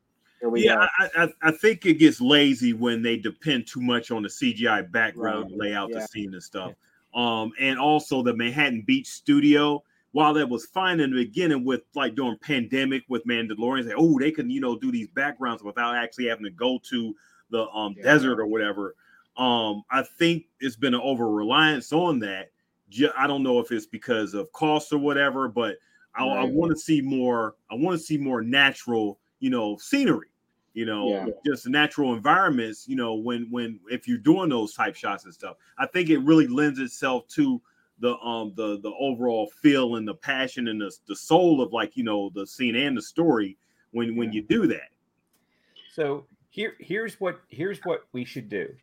[0.41, 0.87] here we Yeah, go.
[0.99, 4.83] I, I, I think it gets lazy when they depend too much on the CGI
[4.83, 5.69] background Right.
[5.69, 5.87] to Yeah.
[5.89, 6.75] the scene and stuff.
[7.15, 9.83] Um, and also the Manhattan Beach studio,
[10.13, 14.19] while that was fine in the beginning with like during pandemic with Mandalorians, like, oh,
[14.19, 17.15] they can you know do these backgrounds without actually having to go to
[17.51, 18.03] the um Yeah.
[18.03, 18.95] desert or whatever.
[19.37, 22.51] Um, I think it's been an over reliance on that.
[23.17, 25.77] I don't know if it's because of cost or whatever, but
[26.15, 27.57] I, I want to see more.
[27.71, 30.29] I want to see more natural, you know, scenery.
[30.73, 31.27] You know, Yeah.
[31.45, 32.87] just natural environments.
[32.87, 36.19] You know, when when if you're doing those type shots and stuff, I think it
[36.19, 37.61] really lends itself to
[37.99, 41.97] the um the the overall feel and the passion and the the soul of like
[41.97, 43.57] you know the scene and the story
[43.91, 44.33] when when Yeah.
[44.33, 44.91] you do that.
[45.89, 48.75] So here, here's what here's what we should do.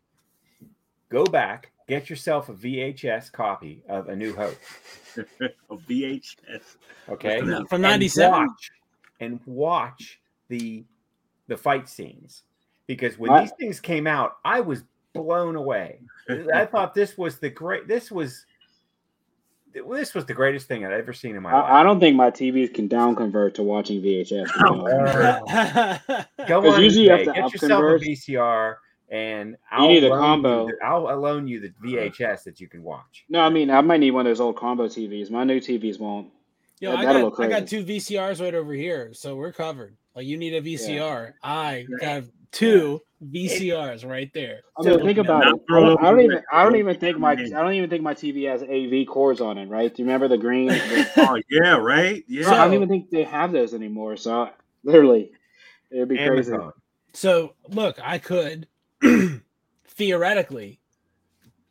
[1.10, 4.56] Go back, get yourself a VHS copy of A New Hope.
[5.16, 6.62] a VHS.
[7.08, 8.30] Okay, From And 97?
[8.32, 8.70] watch,
[9.20, 10.84] and watch the
[11.48, 12.44] the fight scenes
[12.86, 15.98] because when I- these things came out, I was blown away.
[16.54, 17.88] I thought this was the great.
[17.88, 18.46] This was
[19.74, 21.64] this was the greatest thing I'd ever seen in my life.
[21.70, 24.48] I, I don't think my TVs can down convert to watching VHS.
[24.60, 26.28] Oh, to be honest.
[26.48, 28.04] Go 'Cause on, usually you have eBay, to get yourself a.
[28.04, 28.74] VCR,
[29.10, 30.66] and I'll need a loan combo.
[30.68, 33.24] You the, I'll I'll loan you the VHS that you can watch.
[33.28, 35.30] no, I mean I might need one of those old combo TVs.
[35.30, 36.28] My new TVs won't.
[36.80, 39.96] Yo, That- I got look I got two VCRs right over here, so we're covered.
[40.14, 42.22] Like you need a VCR, I got
[42.54, 44.60] two VCRs right there.
[44.78, 45.60] I mean, So- think about it.
[45.70, 46.42] I don't, I don't even.
[46.52, 47.32] I don't even think my.
[47.32, 49.68] I don't even think my TV has AV cores on it.
[49.68, 49.94] Right?
[49.94, 50.68] Do you remember the green?
[50.68, 52.24] the- oh yeah, right.
[52.28, 52.50] Yeah.
[52.50, 54.16] I don't even think they have those anymore.
[54.16, 54.50] So
[54.84, 55.32] literally,
[55.90, 56.54] it'd be crazy.
[57.12, 58.66] So look, I could
[59.88, 60.80] theoretically.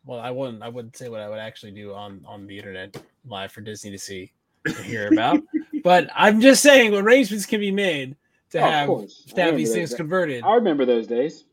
[0.05, 0.61] Well, I wouldn't.
[0.61, 3.91] I wouldn't say what I would actually do on on the internet live for Disney
[3.91, 4.31] to see
[4.65, 5.41] to hear about.
[5.83, 8.15] but I'm just saying arrangements can be made
[8.53, 10.43] to Oh, have to have these things those- converted.
[10.43, 11.45] I remember those days.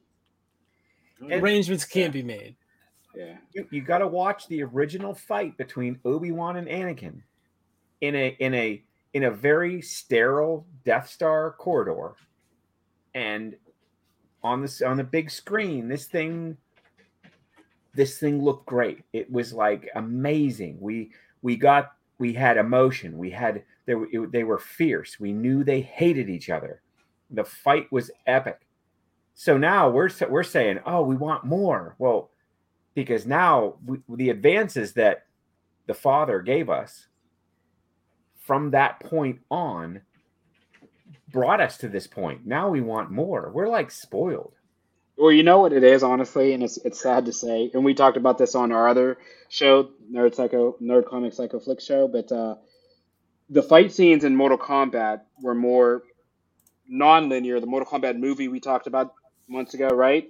[1.31, 2.57] Arrangements can be made.
[3.15, 3.37] Yeah.
[3.53, 7.21] You, you got to watch the original fight between Obi Wan and Anakin
[8.01, 8.83] in a in a
[9.13, 12.15] in a very sterile Death Star corridor,
[13.15, 13.57] and
[14.43, 16.57] on this on the big screen, this thing
[17.95, 19.03] this thing looked great.
[19.13, 20.79] It was like amazing.
[20.81, 21.11] We
[21.43, 23.19] we got we had emotion.
[23.19, 25.19] We had they it- they were fierce.
[25.21, 26.81] We knew they hated each other.
[27.31, 28.61] The fight was epic.
[29.35, 31.95] So now we're we're saying, oh, we want more.
[31.99, 32.31] Well,
[32.95, 35.27] because now we, the advances that
[35.87, 37.07] the father gave us
[38.45, 40.03] from that point on
[41.33, 42.47] brought us to this point.
[42.47, 43.51] Now we want more.
[43.55, 44.55] We're like spoiled.
[45.17, 47.95] Well, you know what it is, honestly, and it's it's sad to say, and we
[47.95, 52.33] talked about this on our other show, Nerd Psycho, Nerd Comic Psycho Flick show, but
[52.33, 52.55] uh,
[53.51, 56.05] the fight scenes in Mortal Kombat were more
[56.91, 57.61] non-linear.
[57.61, 59.15] The Mortal Kombat movie we talked about
[59.49, 60.29] months ago, right?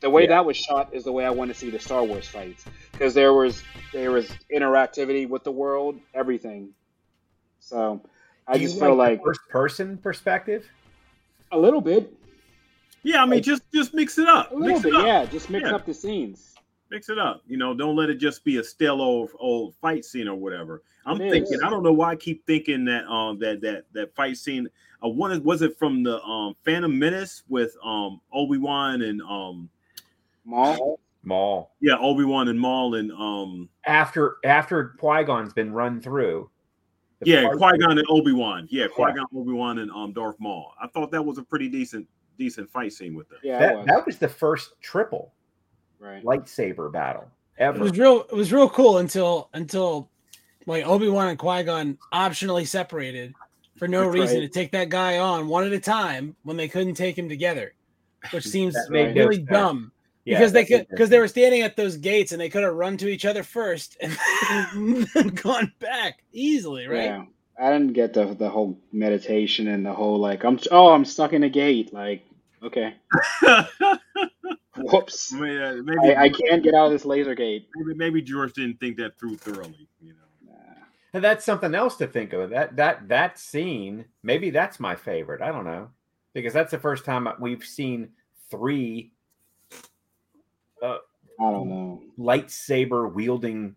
[0.00, 0.28] The way Yeah.
[0.28, 3.12] that was shot is the way I want to see the Star Wars fights because
[3.14, 6.70] there was there was interactivity with the world, everything.
[7.60, 8.00] So
[8.48, 10.66] I Do just feel like the first person perspective.
[11.52, 12.12] a little bit,
[13.02, 14.50] Yeah, I mean, just just mix it up.
[14.52, 15.06] a little Mix bit, it up.
[15.06, 15.24] yeah.
[15.26, 15.74] Just mix Yeah.
[15.74, 16.54] up the scenes.
[16.90, 17.42] Mix it up.
[17.46, 20.82] You know, don't let it just be a still old old fight scene or whatever.
[21.06, 21.54] I'm It thinking.
[21.54, 21.62] is.
[21.62, 24.68] I don't know why I keep thinking that um that that that fight scene.
[25.02, 29.68] I wanted was it from the um Phantom Menace with um Obi Wan and um
[30.44, 31.00] Maul.
[31.22, 31.70] Maul.
[31.80, 36.48] yeah Obi Wan and Maul and um After after Qui Gon's been run through.
[37.24, 40.36] yeah fight- Qui Gon and Obi Wan yeah Qui Gon Obi Wan and um Darth
[40.38, 40.72] Maul.
[40.80, 42.06] I thought that was a pretty decent
[42.38, 43.38] decent fight scene with them.
[43.42, 43.86] Yeah, That, was.
[43.86, 45.34] that was the first triple
[45.98, 46.24] right.
[46.24, 47.76] lightsaber battle ever.
[47.76, 48.22] It was real.
[48.30, 50.08] It was real cool until until
[50.66, 53.34] like Obi Wan and Qui Gon optionally separated
[53.76, 54.52] for no That's reason right.
[54.52, 57.72] to take that guy on one at a time when they couldn't take him together.
[58.32, 59.92] which seems That made no really dumb
[60.24, 62.74] Yeah, because they could because they were standing at those gates and they could have
[62.74, 64.16] run to each other first and
[65.42, 67.04] gone back easily, right?
[67.04, 67.24] Yeah.
[67.58, 71.32] I didn't get the the whole meditation and the whole like I'm oh I'm stuck
[71.32, 72.24] in a gate like
[72.62, 72.94] okay
[74.76, 77.68] whoops I mean, uh, maybe, I, I can't get out of this laser gate.
[77.76, 79.88] maybe maybe George didn't think that through thoroughly.
[80.00, 80.19] You know.
[81.12, 81.16] Nah.
[81.18, 82.50] And that's something else to think of.
[82.50, 85.42] That that that scene, maybe that's my favorite.
[85.42, 85.88] I don't know,
[86.34, 88.10] because that's the first time we've seen
[88.50, 89.12] three
[90.82, 90.98] uh,
[91.40, 92.02] I don't know.
[92.18, 93.74] lightsaber wielding.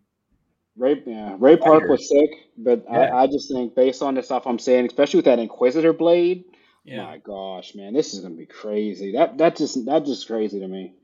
[0.76, 3.00] Ray, yeah, Ray Park was sick, but Yeah.
[3.16, 6.46] I, I just think based on the stuff I'm saying, especially with that Inquisitor blade,
[6.84, 7.04] Yeah.
[7.04, 9.12] my gosh, man, this is gonna be crazy.
[9.12, 10.96] That that just that just crazy to me.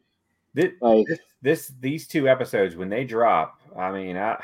[0.56, 1.06] This, Like
[1.42, 4.44] this these two episodes when they drop, I mean, I,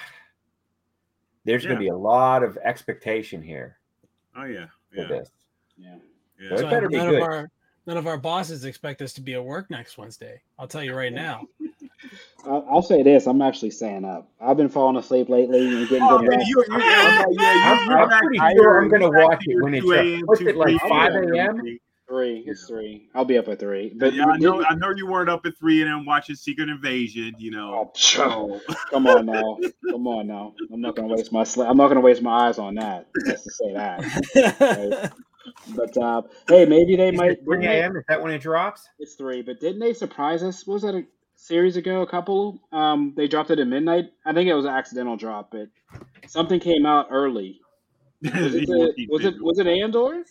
[1.46, 3.78] there's going to be a lot of expectation here
[4.36, 5.30] Oh yeah, for yeah, this.
[5.78, 5.96] yeah.
[6.40, 6.50] yeah.
[6.50, 7.22] So it So better be none good.
[7.22, 7.50] of our
[7.86, 10.42] none of our bosses expect us to be at work next Wednesday.
[10.60, 11.48] I'll tell you right now.
[12.46, 14.30] I'll, I'll say this: I'm actually staying up.
[14.42, 16.48] I've been falling asleep lately and getting Oh, good yeah, rest.
[16.50, 19.74] you, you, yeah, I'm, yeah, you, I'm pretty sure I'm going to watch it when
[19.74, 20.28] it's up.
[20.28, 21.80] What's it like 5 a.m.?
[22.08, 23.10] Three, it's three.
[23.16, 23.92] I'll be up at three.
[23.96, 24.64] But yeah, I know.
[24.64, 27.34] I know you weren't up at three and then watching Secret Invasion.
[27.40, 27.92] You know.
[28.20, 29.58] Oh, come on now,
[29.90, 30.54] come on now.
[30.72, 31.68] I'm not gonna waste my sleep.
[31.68, 33.08] I'm not gonna waste my eyes on that.
[33.26, 35.14] Just to say that.
[35.76, 37.32] But uh, hey, maybe they Is might.
[37.32, 37.96] it 3 a.m.
[37.98, 38.90] Is that when it drops?
[39.00, 40.66] It's three, but didn't they surprise us?
[40.66, 42.02] What was that a series ago?
[42.02, 42.60] A couple.
[42.72, 44.06] Um, they dropped it at midnight.
[44.26, 45.70] I think it was an accidental drop, but
[46.28, 47.62] something came out early.
[48.34, 50.24] Was it the- was it, was it Andor?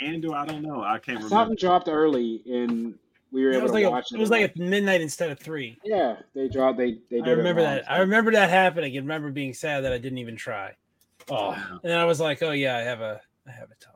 [0.00, 0.34] Andor?
[0.34, 0.82] I don't know.
[0.82, 1.28] I can't remember.
[1.28, 2.94] Something dropped early, and
[3.32, 4.16] we were it able was to like a, watch it.
[4.16, 5.78] it was like at midnight instead of three.
[5.84, 6.78] yeah, they dropped.
[6.78, 7.28] They they did.
[7.28, 7.84] I remember it that.
[7.84, 8.94] so- I remember that happening.
[8.94, 10.72] I remember being sad that I didn't even try.
[11.30, 11.66] Oh, Yeah.
[11.70, 13.90] and then I was like, oh yeah, I have a I have a toddler.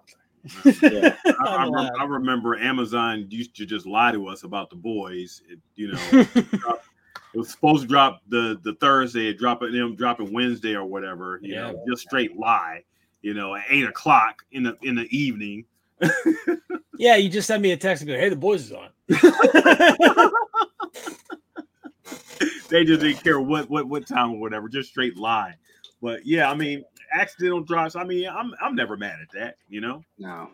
[0.82, 1.14] Yeah.
[1.46, 5.42] I, I, rem- I remember Amazon used to just lie to us about the boys.
[5.50, 10.32] It, you know, it was supposed to drop the the Thursday, it drop them dropping
[10.32, 11.38] Wednesday or whatever.
[11.42, 11.72] You Yeah.
[11.72, 12.82] know, just straight lie.
[13.22, 15.64] You know, at eight o'clock in the in the evening.
[16.98, 18.90] yeah, you just sent me a text and go, hey, the boys is on.
[22.68, 25.54] they just didn't care what what what time or whatever, just straight lie.
[26.00, 27.96] But yeah, I mean, accidental drops.
[27.96, 29.56] I mean, I'm I'm never mad at that.
[29.68, 30.04] You know.
[30.18, 30.50] No.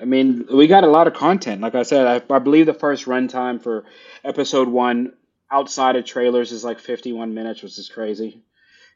[0.00, 1.60] I mean, we got a lot of content.
[1.60, 3.84] Like I said, I, I believe the first runtime for
[4.24, 5.12] episode one
[5.50, 8.42] outside of trailers is like 51 minutes, which is crazy.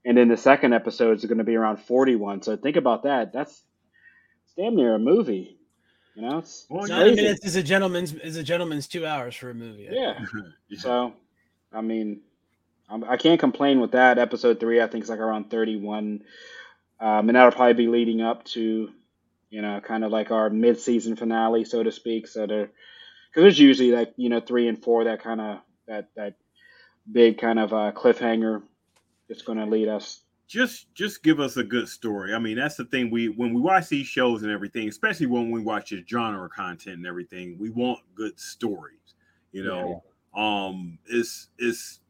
[0.05, 2.43] And then the second episode is going to be around 41.
[2.43, 3.33] So think about that.
[3.33, 3.51] That's
[4.45, 5.59] it's damn near a movie.
[6.15, 6.91] You know, it's, Well, it's.
[6.91, 7.23] Ninety crazy.
[7.23, 9.89] minutes is a gentleman's is a gentleman's two hours for a movie.
[9.91, 10.19] Yeah.
[10.69, 10.79] Yeah.
[10.81, 11.13] So,
[11.73, 12.21] I mean,
[12.91, 14.19] I'm, I can't complain with that.
[14.19, 16.23] Episode three, I think, is like around 31.
[17.01, 18.91] Um, and that'll probably be leading up to,
[19.51, 22.27] you know, kind of like our mid-season finale, so to speak.
[22.27, 22.71] So there,
[23.31, 26.35] because there's usually like you know three and four that kind of that that
[27.11, 28.63] big kind of uh, cliffhanger
[29.29, 30.23] that's going to lead us.
[30.49, 32.35] just just give us a good story.
[32.35, 33.11] I mean, that's the thing.
[33.11, 36.97] We when we watch these shows and everything, especially when we watch this genre content
[36.97, 39.15] and everything, we want good stories.
[39.53, 40.03] You know,
[40.35, 42.01] um, it's it's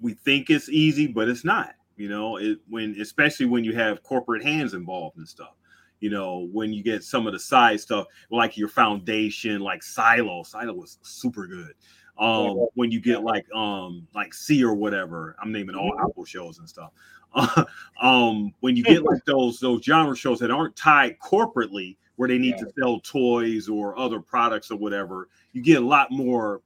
[0.00, 1.74] we think it's easy, but it's not.
[1.96, 5.54] You know, it when especially when you have corporate hands involved and stuff.
[6.00, 10.44] You know, when you get some of the side stuff like your foundation, like Silo.
[10.44, 11.72] Silo was super good.
[12.18, 12.66] Um, Yeah.
[12.74, 16.00] when you get like um like C or whatever, I'm naming all Mhm.
[16.00, 16.92] Apple shows and stuff.
[18.02, 22.38] um, when you get like those those genre shows that aren't tied corporately, where they
[22.38, 22.64] need Yeah.
[22.64, 26.62] to sell toys or other products or whatever, you get a lot more,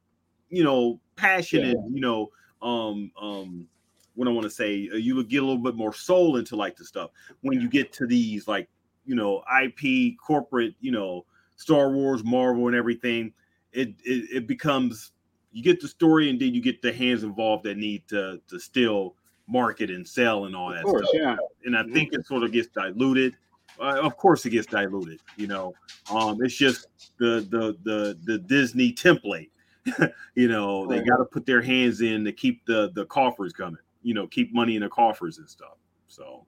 [0.50, 1.72] you know, passion Yeah.
[1.72, 2.30] and you know,
[2.62, 3.68] um, um,
[4.14, 6.56] what I want to say, uh, you would get a little bit more soul into
[6.56, 8.68] like the stuff when you get to these like
[9.04, 11.26] you know IP corporate, you know,
[11.56, 13.32] Star Wars, Marvel, and everything.
[13.72, 15.12] It it, it becomes
[15.52, 18.58] you get the story and then you get the hands involved that need to to
[18.58, 19.14] still
[19.48, 21.36] market and sell and all that Of course, stuff yeah.
[21.64, 23.36] and I think it sort of gets diluted.
[23.80, 25.20] Uh, of course, it gets diluted.
[25.36, 25.74] You know,
[26.10, 26.86] um, it's just
[27.18, 29.50] the the the the Disney template.
[30.34, 33.80] you know, they got to put their hands in to keep the the coffers coming.
[34.02, 35.76] You know, keep money in the coffers and stuff.
[36.08, 36.46] So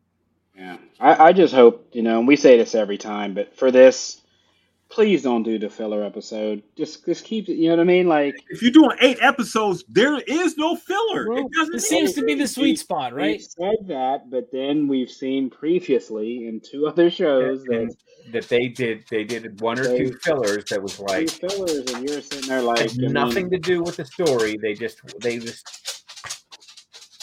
[0.57, 2.18] Yeah, I, I just hope you know.
[2.18, 4.22] And we say this every time, but for this,
[4.89, 6.62] please don't do the filler episode.
[6.76, 7.55] Just just keep it.
[7.55, 8.09] You know what I mean?
[8.09, 11.28] Like if you're doing eight episodes, there is no filler.
[11.28, 11.74] Well, it doesn't.
[11.76, 13.43] It seems to be the We- sweet spot, we've right?
[13.43, 17.97] said that, but then we've seen previously in two other shows that And
[18.32, 21.93] that they did they did one or They- two fillers that was two like fillers,
[21.93, 24.57] and you're sitting there like had I mean, nothing to do with the story.
[24.61, 25.93] They just they just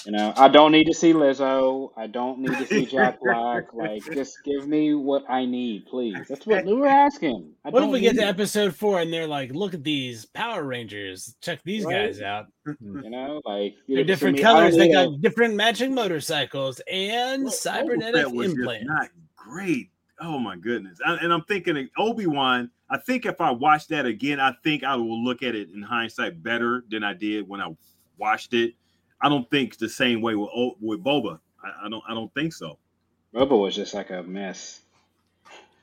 [0.05, 1.91] You know, I don't need to see Lizzo.
[1.95, 3.71] I don't need to see Jack Black.
[3.73, 6.15] Like, just give me what I need, please.
[6.27, 7.51] That's what we were asking.
[7.63, 9.83] I What if don't we get to need- episode four and they're like, look at
[9.83, 11.35] these Power Rangers.
[11.41, 12.07] Check these Right.
[12.07, 12.47] guys out.
[12.65, 14.41] You know, like They're give it to different me.
[14.43, 14.75] Colors.
[14.75, 18.85] They need a- got different matching motorcycles and Well, cybernetic Boba was implants.
[18.87, 19.89] not great.
[20.19, 20.99] Oh my goodness!
[21.05, 22.69] I- and I'm thinking Obi Wan.
[22.89, 25.81] I think if I watch that again, I think I will look at it in
[25.81, 27.69] hindsight better than I did when I
[28.17, 28.73] watched it.
[29.21, 31.39] I don't think the same way with O- with Boba.
[31.63, 32.03] I, I don't.
[32.07, 32.77] I don't think so.
[33.33, 34.81] Boba was just like a mess.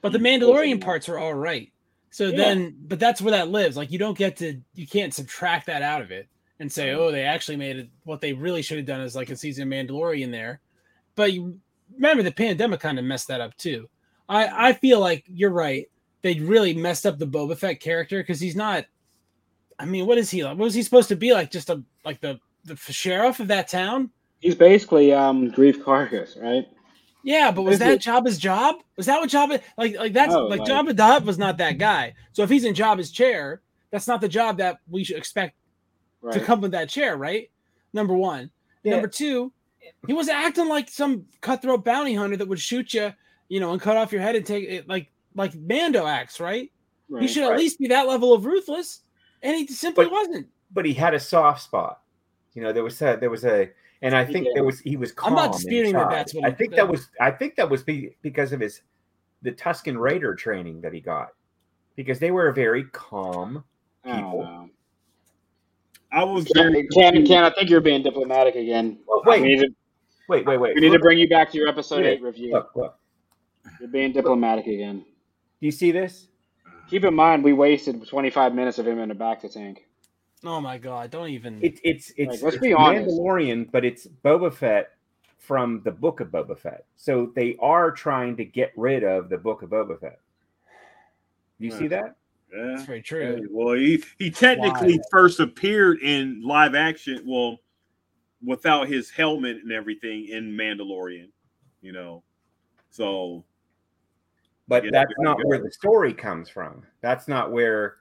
[0.03, 1.73] But the Mandalorian parts are all right.
[2.11, 2.37] So Yeah.
[2.37, 3.77] then, but that's where that lives.
[3.77, 6.29] Like you don't get to, you can't subtract that out of it
[6.61, 7.89] and say, oh, they actually made it.
[8.05, 10.61] What they really should have done is like a season of Mandalorian there.
[11.17, 11.59] But you
[11.95, 13.89] remember the pandemic kind of messed that up too.
[14.29, 15.89] I I feel like you're right.
[16.23, 18.85] They really messed up the Boba Fett character because he's not.
[19.79, 20.59] I mean, what is he like?
[20.59, 21.51] What was he supposed to be like?
[21.51, 24.11] Just a like the the sheriff of that town?
[24.41, 26.67] He's basically um Greef Karga, right?
[27.25, 28.77] Yeah, but was Is that it- Jabba's job?
[28.97, 29.97] Was that what Jabba like?
[29.97, 32.15] Like that's No, like, like- Jabba the Hutt was not that guy.
[32.33, 35.55] So if he's in Jabba's chair, that's not the job that we should expect
[36.33, 37.51] to come with that chair, right?
[37.93, 38.51] Number one.
[38.83, 38.93] Yeah.
[38.95, 39.53] Number two,
[40.07, 43.13] he was acting like some cutthroat bounty hunter that would shoot you,
[43.49, 46.71] you know, and cut off your head and take it like like Mando acts, right?
[47.09, 47.31] He right.
[47.31, 49.01] should at least be that level of ruthless,
[49.43, 50.49] and he simply But- wasn't.
[50.73, 52.01] but he had a soft spot.
[52.59, 53.71] You know, there was a, there was a,
[54.03, 54.57] and I think did.
[54.57, 55.35] there was he was calm.
[55.35, 58.17] I'm not disputing that that's what I think that was I think that was be,
[58.21, 58.81] because of his
[59.43, 61.29] the Tusken Raider training that he got
[61.95, 63.63] because they were a very calm.
[64.05, 64.43] Oh, people.
[64.43, 64.71] know.
[66.11, 68.99] I was Ken, very Ken, Ken, I think you're being diplomatic again.
[69.07, 69.69] Well, wait, need to,
[70.29, 70.75] wait, wait, wait.
[70.75, 72.11] we need to bring you back to your episode Yeah.
[72.11, 72.55] eight review.
[72.55, 72.99] look, look.
[73.79, 75.05] You're being diplomatic again.
[75.61, 76.27] Do you see this?
[76.91, 79.85] Keep in mind, we wasted 25 minutes of him in the bacta tank.
[80.45, 81.11] Oh my god!
[81.11, 81.63] Don't even.
[81.63, 83.09] It, it's it's, Like, let's it's be honest.
[83.09, 84.91] Mandalorian, but it's Boba Fett
[85.39, 86.85] from the Book of Boba Fett.
[86.97, 90.21] So they are trying to get rid of the Book of Boba Fett.
[91.59, 92.17] You see that?
[92.55, 92.67] yeah.
[92.69, 93.49] That's very true.
[93.51, 95.05] Well, he he technically Why?
[95.11, 97.23] first appeared in live action.
[97.27, 97.59] Well,
[98.45, 101.31] without his helmet and everything in Mandalorian,
[101.83, 102.23] you know.
[102.91, 103.45] So
[104.69, 105.49] But that's not go.
[105.49, 106.85] where the story comes from.
[107.01, 107.97] That's not where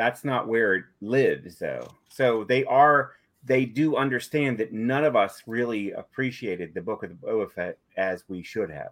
[0.00, 1.86] that's not where it lives though.
[2.08, 3.12] So they are
[3.44, 7.78] they do understand that none of us really appreciated the book of the Boba Fett
[7.96, 8.90] as we should have.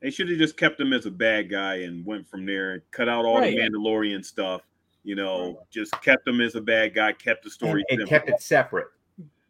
[0.00, 2.82] they should have just kept him as a bad guy and went from there and
[2.90, 3.56] cut out all Right.
[3.56, 4.60] the Mandalorian stuff.
[5.02, 8.08] You know, just kept him as a bad guy, kept the story and simple.
[8.08, 8.88] kept it separate.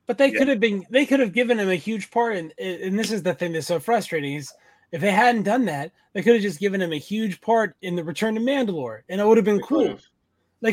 [0.07, 0.39] But they Yeah.
[0.39, 3.23] could have been they could have given him a huge part and and this is
[3.25, 4.53] the thing that's so frustrating is
[4.93, 7.97] if they hadn't done that, they could have just given him a huge part in
[7.97, 9.99] the return to Mandalore and it would have been They cool.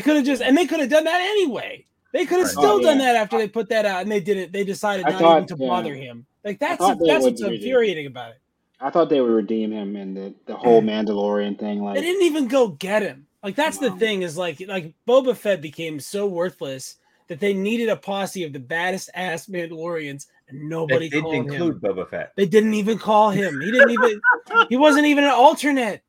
[0.00, 1.86] could have just and they could have done that anyway.
[2.12, 2.56] They could have Right.
[2.58, 5.06] Oh, still Oh, done that after they put that out and they didn't they decided
[5.06, 5.68] I not thought, even to yeah.
[5.68, 6.26] bother him.
[6.44, 7.54] Like that's thought that's what's do it.
[7.54, 8.38] infuriating about it.
[8.80, 11.82] I thought they would redeem him in the, the whole Mandalorian thing.
[11.84, 13.26] Like, They didn't even go get him.
[13.42, 16.96] Like that's the thing is like like Boba Fett became so worthless
[17.28, 21.34] that they needed a posse of the baddest ass Mandalorians and That nobody didn't called
[21.46, 21.52] him.
[21.52, 22.32] include Boba Fett.
[22.36, 23.60] They didn't even call him.
[23.60, 24.20] He didn't even.
[24.68, 26.02] he wasn't even an alternate.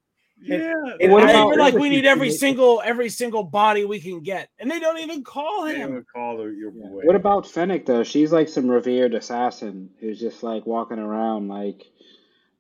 [0.44, 0.74] Yeah.
[1.02, 4.00] And What And they about- were like, we need every single every single body we
[4.00, 5.94] can get, and they don't even call They him.
[5.94, 7.02] would call her your boy.
[7.04, 8.04] What about Fennec though?
[8.04, 11.84] She's like some revered assassin who's just like walking around like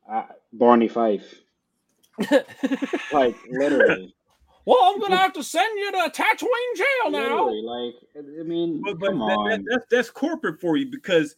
[0.09, 1.41] uh, Barney Fife,
[3.11, 4.13] like literally.
[4.65, 7.45] well, I'm gonna have to send you to Tatooine jail now.
[7.45, 7.95] literally, like
[8.39, 9.65] I mean, But, but come that, that, on.
[9.69, 11.35] that's that's corporate for you because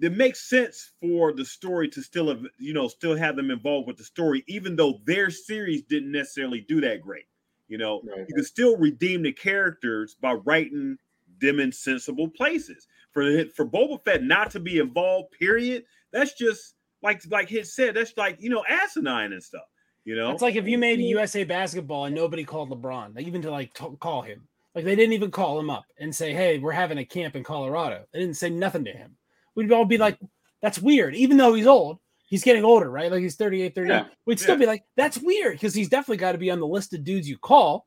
[0.00, 3.86] it makes sense for the story to still have you know still have them involved
[3.86, 7.26] with the story, even though their series didn't necessarily do that great.
[7.68, 8.26] You know, Right.
[8.28, 10.98] you can still redeem the characters by writing
[11.40, 12.86] them in sensible places.
[13.12, 15.84] For for Boba Fett not to be involved, period.
[16.12, 17.94] That's just like like his said.
[17.94, 19.64] That's like you know asinine and stuff.
[20.04, 21.08] You know, It's like if you made mm-hmm.
[21.08, 25.14] USA basketball and nobody called LeBron, even to like t- call him, like they didn't
[25.14, 28.36] even call him up and say, "Hey, we're having a camp in Colorado." They didn't
[28.36, 29.16] say nothing to him.
[29.54, 30.18] We'd all be like,
[30.62, 31.98] "That's weird," even though he's old.
[32.26, 33.10] He's getting older, right?
[33.10, 34.04] Like he's 38, 39.
[34.04, 34.08] Yeah.
[34.26, 34.60] We'd still Yeah.
[34.60, 37.28] be like, "That's weird," because he's definitely got to be on the list of dudes
[37.28, 37.86] you call,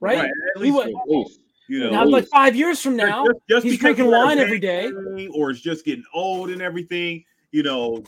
[0.00, 0.18] right?
[0.18, 1.40] At We least, would- At least.
[1.68, 4.90] you know, now, like five years from now, just, just he's drinking wine every day.
[5.32, 8.02] or it's just getting old and everything, you know,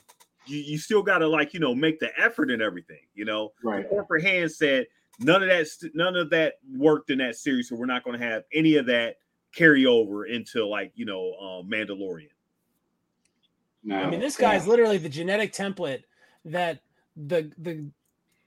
[0.46, 3.00] you, you still got to like you know make the effort and everything.
[3.14, 3.88] You know, Right.
[3.88, 4.86] corporate hand said
[5.20, 8.24] none of that none of that worked in that series, so we're not going to
[8.26, 9.16] have any of that
[9.54, 12.30] carry over into like you know uh, Mandalorian.
[13.84, 14.52] No, I mean, this yeah.
[14.52, 16.02] guy's literally the genetic template
[16.44, 16.80] that
[17.16, 17.86] the the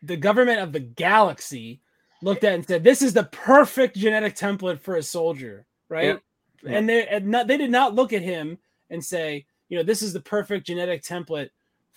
[0.04, 1.82] the government of the galaxy
[2.22, 6.20] looked at and said, "This is the perfect genetic template for a soldier." Right?
[6.64, 6.72] Yeah.
[6.78, 8.58] And they and not, they did not look at him
[8.90, 11.50] and say, you know, this is the perfect genetic template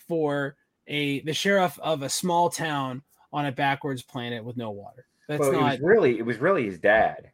[0.07, 0.55] for
[0.87, 3.01] a the sheriff of a small town
[3.33, 5.05] on a backwards planet with no water.
[5.27, 7.29] That's well, not it was really it was really his dad,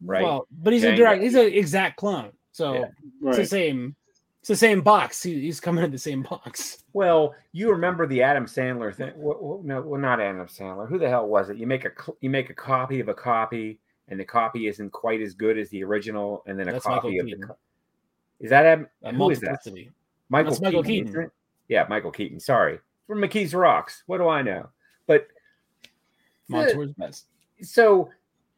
[0.00, 0.22] right?
[0.22, 2.32] well, but he's a direct, he's an exact clone.
[2.52, 2.84] So Yeah.
[3.28, 3.96] it's the same,
[4.42, 5.22] it's the same box.
[5.22, 6.82] He, he's coming in the same box.
[6.94, 9.12] Well, you remember the Adam Sandler thing?
[9.14, 10.88] Well, well, no, well, not Adam Sandler.
[10.88, 11.58] Who the hell was it?
[11.58, 13.78] You make a you make a copy of a copy,
[14.08, 16.94] and the copy isn't quite as good as the original, and then a That's copy
[16.94, 17.30] Michael of the.
[17.30, 17.46] Keaton.
[17.46, 17.56] Co-
[18.40, 18.88] is that Adam?
[19.04, 19.60] Uh, Who is that?
[20.28, 21.06] Michael That's Michael Keaton.
[21.12, 21.30] Keaton.
[21.68, 22.40] Yeah, Michael Keaton.
[22.40, 24.02] Sorry, from McKee's Rocks.
[24.06, 24.70] What do I know?
[25.06, 25.28] But
[26.48, 27.26] Montour's best.
[27.60, 28.10] so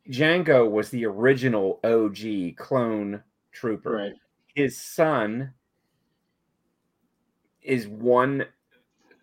[0.09, 3.23] Jango was the original OG clone
[3.53, 3.97] trooper.
[3.97, 4.13] Right.
[4.55, 5.53] His son
[7.65, 8.47] is one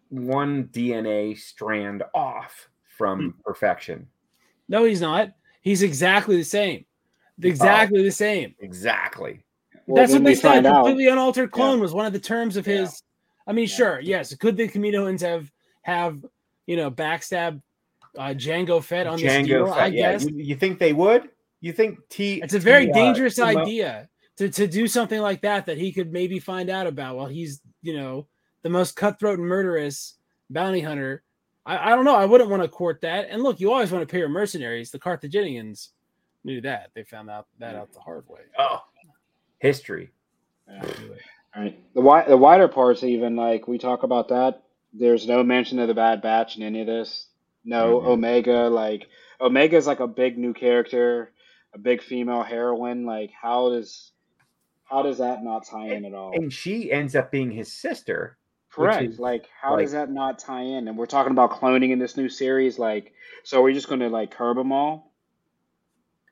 [0.10, 2.68] one DNA strand off
[2.98, 4.08] from perfection.
[4.68, 5.32] No, he's not.
[5.62, 6.86] He's exactly the same.
[7.42, 8.54] Exactly the same.
[8.60, 9.44] Exactly.
[9.88, 10.52] Well, That's what they we said.
[10.54, 10.84] find out.
[10.86, 12.78] Completely unaltered clone was one of the terms of Yeah.
[12.82, 13.02] his.
[13.48, 13.76] I mean, Yeah.
[13.76, 14.36] sure, yes.
[14.36, 15.52] Could the Kaminoans have
[15.84, 16.24] have
[16.68, 17.62] you know backstab
[18.18, 19.68] uh, Jango Fett on this Jango deal?
[19.68, 20.12] Fett, I yeah.
[20.14, 21.30] guess You, you think they would?
[21.62, 22.42] You think T?
[22.44, 25.78] it's a very T, uh, dangerous Timo- idea to to do something like that that
[25.78, 28.28] he could maybe find out about while he's you know
[28.64, 30.16] the most cutthroat and murderous
[30.50, 31.24] bounty hunter.
[31.66, 32.16] I, I don't know.
[32.16, 33.28] I wouldn't want to court that.
[33.30, 34.92] And look, you always want to pay your mercenaries.
[34.92, 35.90] The Carthaginians
[36.44, 36.90] knew that.
[36.96, 38.42] They found out that out the hard way.
[38.58, 38.84] Oh,
[39.60, 40.12] history.
[40.70, 40.84] Yeah.
[41.54, 41.78] Right.
[41.94, 44.64] The wi- the wider parts, even like we talk about that.
[44.94, 47.28] There's no mention of the Bad Batch in any of this.
[47.66, 48.06] No Mhm.
[48.08, 48.70] Omega.
[48.70, 49.10] Like
[49.42, 51.34] Omega's like a big new character,
[51.74, 53.06] a big female heroine.
[53.06, 54.11] Like how does
[54.92, 56.34] how does that not tie in at all?
[56.36, 58.38] And she ends up being his sister.
[58.70, 59.04] Correct.
[59.04, 60.88] is, like how like- does that not tie in?
[60.88, 62.78] And we're talking about cloning in this new series.
[62.78, 63.14] Like
[63.44, 65.14] so, are we just going to like curb them all?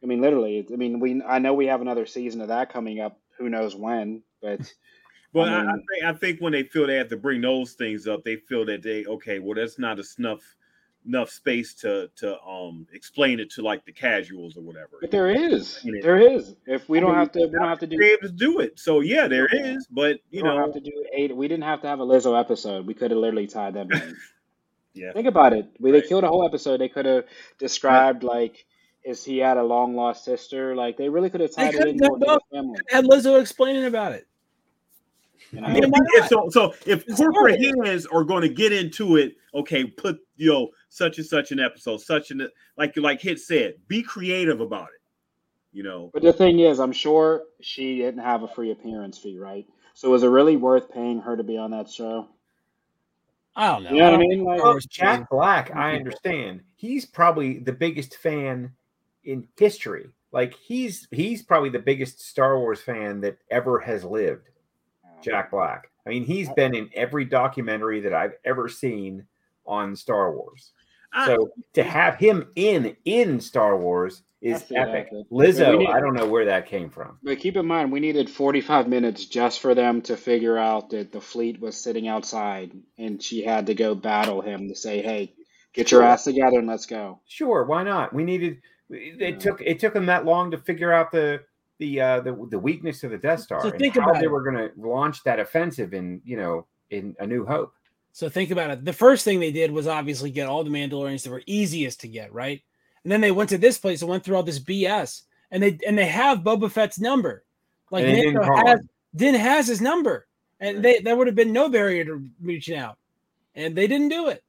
[0.02, 0.66] I mean, literally.
[0.72, 3.20] I mean, we I know we have another season of that coming up.
[3.38, 4.24] Who knows when?
[4.42, 4.74] But
[5.32, 7.74] But I I, I, think I think when they feel they have to bring those
[7.74, 10.42] things up, they feel that they okay, well, that's not enough
[11.10, 14.98] enough space to to um explain it to like the casuals or whatever.
[15.02, 16.00] But there is, Yeah.
[16.02, 16.56] there is.
[16.68, 17.98] If we I don't mean, have to, we don't have to do.
[17.98, 18.80] Be able to do it.
[18.80, 19.88] So yeah, there is.
[19.92, 21.36] But We you don't know, have to do eight.
[21.36, 22.86] We didn't have to have a Lizzo episode.
[22.86, 24.16] We could have literally tied them in.
[24.94, 25.68] yeah, Think about it.
[25.80, 26.80] We they killed a whole episode.
[26.80, 27.26] They could have
[27.58, 28.66] described like,
[29.04, 30.76] is he had a long lost sister?
[30.76, 32.42] Like they really could have They tied it in done more to both.
[32.52, 32.80] the family.
[32.90, 34.28] Had Lizzo explaining about it.
[35.52, 35.68] You know?
[35.68, 37.88] I mean, If so so if It's corporate hard.
[37.88, 41.60] hands are going to get into it, okay, put you know such and such an
[41.60, 45.02] episode, such an like like Hit said, be creative about it.
[45.72, 49.38] You know, But the thing is, I'm sure she didn't have a free appearance fee,
[49.38, 49.68] right?
[49.94, 52.28] So was it really worth paying her to be on that show?
[53.56, 53.90] I don't know.
[53.92, 54.44] You know what I mean?
[54.44, 54.80] Like, know.
[54.90, 55.98] Jack Black, I mm-hmm.
[55.98, 56.62] understand.
[56.76, 58.72] He's probably the biggest fan
[59.26, 60.08] in history.
[60.32, 64.50] Like he's he's probably the biggest Star Wars fan that ever has lived.
[65.22, 65.90] Jack Black.
[66.06, 69.26] I mean, he's been in every documentary that I've ever seen
[69.66, 70.72] on Star Wars.
[71.14, 75.10] I- So to have him in in Star Wars is epic.
[75.12, 77.18] that, Lizzo, need- I don't know where that came from.
[77.22, 81.12] But keep in mind, we needed 45 minutes just for them to figure out that
[81.12, 85.34] the fleet was sitting outside, and she had to go battle him to say, "Hey,
[85.74, 88.14] get your ass together and let's go." Sure, why not?
[88.14, 88.62] We needed.
[88.90, 91.42] It took it took them that long to figure out the
[91.80, 94.32] the uh, the the weakness of the Death Star So think how about they it.
[94.32, 97.74] were going to launch that offensive in you know in A New Hope.
[98.12, 98.84] So think about it.
[98.86, 102.08] The first thing they did was obviously get all the Mandalorians that were easiest to
[102.08, 102.62] get, right?
[103.04, 105.22] And then they went to this place and went through all this BS,
[105.52, 107.44] and they and they have Boba Fett's number.
[107.92, 108.80] Like And they didn't Mando call has.
[109.16, 110.28] Din has his number,
[110.60, 112.98] and they there would have been no barrier to reaching out,
[113.56, 114.44] and they didn't do it.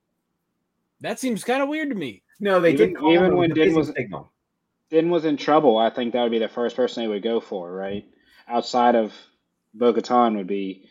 [1.00, 2.22] That seems kind of weird to me.
[2.40, 3.06] No, they Even- didn't.
[3.10, 4.32] even when Din was- signal.
[4.90, 5.78] Din was in trouble.
[5.78, 8.04] I think that would be the first person they would go for, right?
[8.48, 9.12] Outside of
[9.74, 10.88] Bo-Katan would be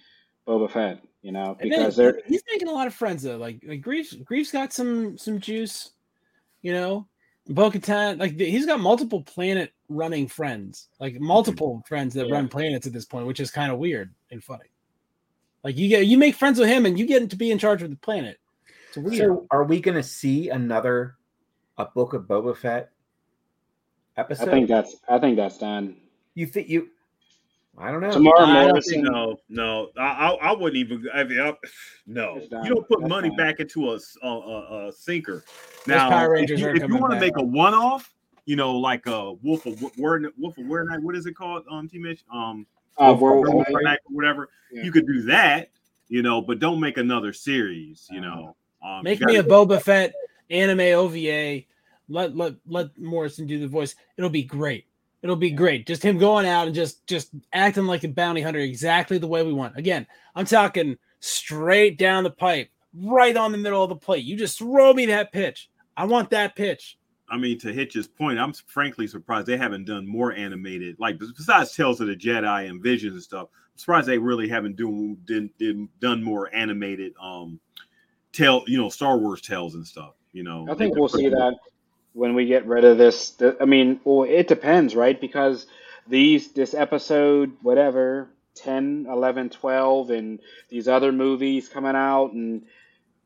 [0.48, 3.38] Boba Fett, you know, because then they're he's making a lot of friends though.
[3.38, 5.92] Like like Greef's Greef's got some some juice,
[6.62, 7.08] you know.
[7.48, 11.22] Bo-Katan, like he's got multiple planet running friends, like mhm.
[11.22, 12.36] multiple friends that Yeah.
[12.36, 14.70] run planets at this point, which is kind of weird and funny.
[15.64, 17.82] Like you get you make friends with him and you get to be in charge
[17.82, 18.40] of the planet.
[18.92, 21.16] So, are we going to see another
[21.78, 22.92] a Book of Boba Fett
[24.18, 24.50] I episode?
[24.50, 25.96] think that's I think that's done.
[26.36, 26.90] you think you?
[27.78, 28.10] I don't know.
[28.10, 31.08] Temuera I don't Morrison, think- no, no, I, I, I wouldn't even.
[31.14, 31.54] I mean, I,
[32.08, 33.38] no, you don't put That's money fine.
[33.38, 35.46] back into a a sinker.
[35.88, 38.14] Now, Power if Rangers you, if you coming want to make a one-off,
[38.46, 41.64] you know, like a Wolf of Word, Wolf of Where Night, what is it called?
[41.72, 42.00] Um, T.
[42.00, 44.50] Mitch, um, uh, Wolf- World Wolf- War Night or whatever.
[44.74, 44.84] Yeah.
[44.84, 45.70] You could do that,
[46.10, 48.08] you know, but don't make another series.
[48.12, 50.14] You know, um, Make you me a gotta- Boba Fett
[50.50, 51.64] anime OVA.
[52.10, 53.96] Let let let Morrison do the voice.
[54.18, 54.86] It'll be great.
[55.22, 55.86] It'll be great.
[55.86, 59.44] Just him going out and just just acting like a bounty hunter exactly the way
[59.44, 59.78] we want.
[59.78, 64.24] Again, I'm talking straight down the pipe, right on the middle of the plate.
[64.24, 65.70] You just throw me that pitch.
[65.98, 66.98] I want that pitch.
[67.32, 71.76] I mean, to Hitch's point, I'm frankly surprised they haven't done more animated, like besides
[71.76, 73.50] Tales of the Jedi and Visions and stuff.
[73.52, 77.60] I'm surprised they really haven't doing did, did done more animated um
[78.32, 80.14] tell you know Star Wars tales and stuff.
[80.32, 81.56] You know, I think we'll see that
[82.20, 83.36] when we get rid of this.
[83.62, 85.20] I mean, well, it depends, right?
[85.20, 85.66] Because
[86.06, 90.40] these this episode, whatever, 10, 11, 12, and
[90.70, 92.64] these other movies coming out, and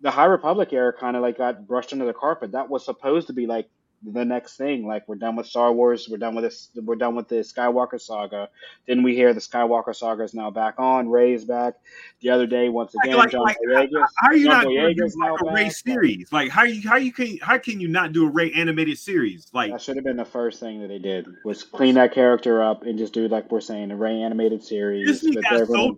[0.01, 2.51] the High Republic era kind of like got brushed under the carpet.
[2.51, 3.67] That was supposed to be like
[4.05, 4.85] the next thing.
[4.85, 7.99] Like we're done with Star Wars, we're done with this, we're done with the Skywalker
[8.01, 8.49] saga.
[8.87, 11.09] Then we hear the Skywalker saga is now back on.
[11.09, 11.75] Rey is back.
[12.21, 14.05] The other day, once again, like, John like, Boyega.
[14.17, 15.71] how are you John not doing Boyega's like a Rey back.
[15.71, 16.31] series?
[16.31, 19.47] Like how you how you can how can you not do a Rey animated series?
[19.53, 22.61] Like That should have been the first thing that they did was clean that character
[22.61, 25.07] up and just do like we're saying a Rey animated series.
[25.07, 25.97] Disney got everyone- so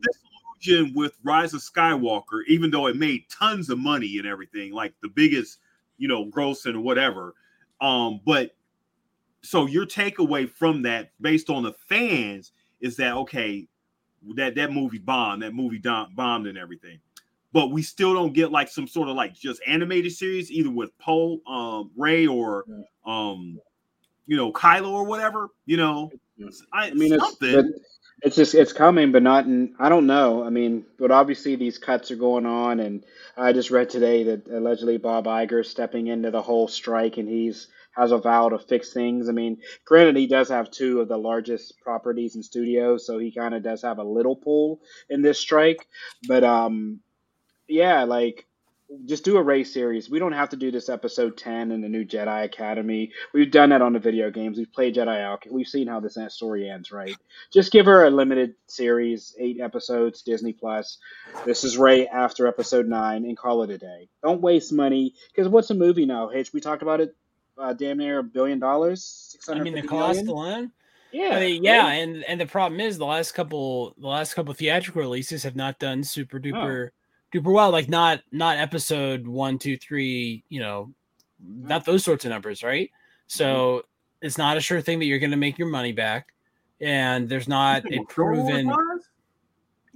[0.61, 4.93] disillusioned with Rise of Skywalker, even though it made tons of money and everything, like
[5.01, 5.59] the biggest,
[5.97, 7.33] you know, gross and whatever.
[7.82, 8.55] Um, but
[9.41, 12.51] so your takeaway from that, based on the fans,
[12.82, 13.67] is that okay?
[14.36, 16.99] That that movie bombed, that movie dom- bombed and everything,
[17.53, 20.97] but we still don't get like some sort of like just animated series, either with
[20.97, 22.65] Poe, um, Rey, or
[23.05, 23.59] um,
[24.26, 25.49] you know, Kylo or whatever.
[25.65, 26.11] You know,
[26.73, 27.55] I, I mean, it's something.
[27.55, 27.65] but
[28.22, 29.76] it's just it's coming, but not in.
[29.80, 30.43] I don't know.
[30.43, 33.05] I mean, but obviously these cuts are going on, and
[33.38, 37.28] I just read today that allegedly Bob Iger is stepping into the whole strike, and
[37.28, 39.30] he's has a vow to fix things.
[39.30, 43.32] I mean, granted, he does have two of the largest properties and studios, so he
[43.32, 45.88] kind of does have a little pull in this strike.
[46.28, 46.99] But um,
[47.68, 48.45] yeah, like
[49.05, 50.09] just do a race series.
[50.09, 53.11] We don't have to do this episode 10 in the new Jedi Academy.
[53.33, 54.57] We've done that on the video games.
[54.57, 55.55] We've played Jedi Academy.
[55.55, 57.15] We've seen how this story ends, right?
[57.51, 60.97] Just give her a limited series, eight episodes, Disney Plus.
[61.45, 64.07] This is Rey after episode nine, and call it a day.
[64.23, 66.29] Don't waste money because what's a movie now?
[66.29, 67.15] Hitch, we talked about it.
[67.57, 69.03] Uh, damn near a billion dollars.
[69.31, 70.71] Six I mean, the cost alone.
[71.11, 74.53] Yeah, I mean, yeah, and and the problem is the last couple the last couple
[74.53, 76.89] theatrical releases have not done super duper
[77.41, 77.71] duper well.
[77.71, 80.43] Like not not episode one, two, three.
[80.49, 80.93] You know,
[81.43, 82.89] not those sorts of numbers, right?
[83.27, 83.83] So
[84.21, 86.33] it's not a sure thing that you're going to make your money back,
[86.79, 88.71] and there's not a proven.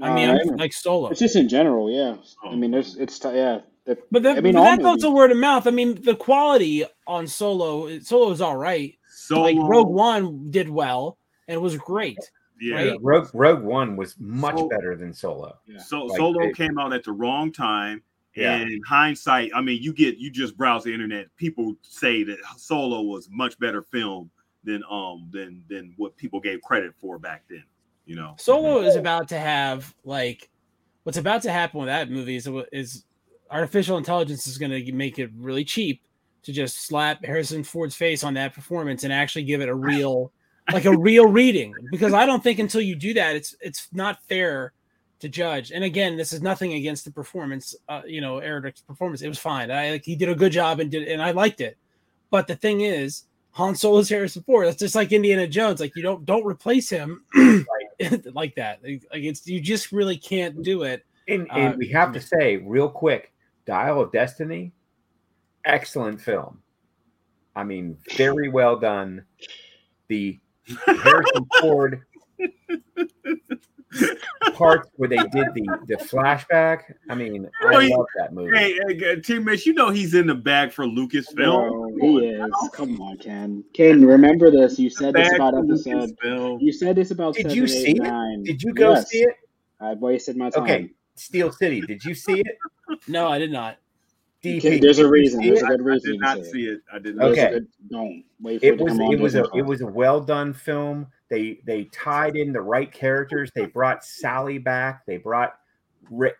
[0.01, 1.09] I mean, Uh, like solo.
[1.09, 2.15] It's just in general, yeah.
[2.43, 2.55] I Oh.
[2.55, 3.59] mean, there's it's t- yeah.
[3.85, 5.03] The, But, the, I mean, but all that's movies.
[5.03, 5.67] also word of mouth.
[5.67, 8.95] I mean, the quality on Solo, Solo is all right.
[9.09, 11.17] So Like Rogue One did well
[11.47, 12.17] and it was great.
[12.59, 12.75] Yeah.
[12.75, 12.97] right?
[13.01, 15.57] Rogue Rogue One was much So- better than Solo.
[15.85, 18.03] So Like, Solo it- came out at the wrong time.
[18.35, 18.55] Yeah.
[18.55, 21.35] And in hindsight, I mean, you get you just browse the internet.
[21.35, 24.29] People say that Solo was much better film
[24.63, 27.63] than um than than what people gave credit for back then.
[28.05, 30.49] You know, Solo is about to have like
[31.03, 33.05] what's about to happen with that movie is is
[33.51, 36.01] artificial intelligence is going to make it really cheap
[36.43, 40.31] to just slap Harrison Ford's face on that performance and actually give it a real
[40.73, 44.23] like a real reading because I don't think until you do that it's it's not
[44.23, 44.73] fair
[45.19, 45.71] to judge.
[45.71, 49.21] And again, this is nothing against the performance, uh, you know, Eric's performance.
[49.21, 49.69] It was fine.
[49.69, 51.77] I like he did a good job and did and I liked it.
[52.29, 54.67] But the thing is, Han Solo is Harrison Ford.
[54.67, 55.79] That's just like Indiana Jones.
[55.79, 57.23] Like you don't don't replace him
[58.33, 58.79] like that.
[58.83, 61.05] Like it's you just really can't do it.
[61.27, 63.33] And, and Uh, we have to say real quick,
[63.65, 64.71] Dial of Destiny,
[65.65, 66.61] excellent film.
[67.55, 69.25] I mean, very well done.
[70.07, 70.39] The
[70.85, 72.01] Harrison Ford
[74.53, 76.81] parts where they did the the flashback.
[77.09, 78.55] I mean, I Oh, he- love that movie.
[78.55, 81.37] hey, hey teammates, you know he's in the bag for Lucasfilm.
[81.37, 82.51] No, he is.
[82.73, 83.63] Come on, Ken.
[83.73, 84.77] Ken, remember this.
[84.77, 86.11] You said this about episode.
[86.23, 86.57] Lucasfilm.
[86.61, 88.01] You said this about Did seven, you eight, see it?
[88.03, 88.43] nine.
[88.43, 89.09] Did you go Yes.
[89.09, 89.35] see it?
[89.81, 90.63] I wasted my time.
[90.63, 91.81] Okay, Steel City.
[91.81, 92.57] Did you see it?
[93.07, 93.77] No, I did not.
[94.43, 95.41] DP, there's a reason.
[95.41, 96.11] There's a good reason.
[96.23, 96.81] I did not see it.
[96.93, 97.31] I did not.
[97.31, 97.49] Okay.
[97.51, 100.53] good- don't wait for it it was it was a it was a well done
[100.53, 101.07] film.
[101.29, 103.51] They they tied in the right characters.
[103.53, 105.05] They brought Sallah back.
[105.05, 105.55] They brought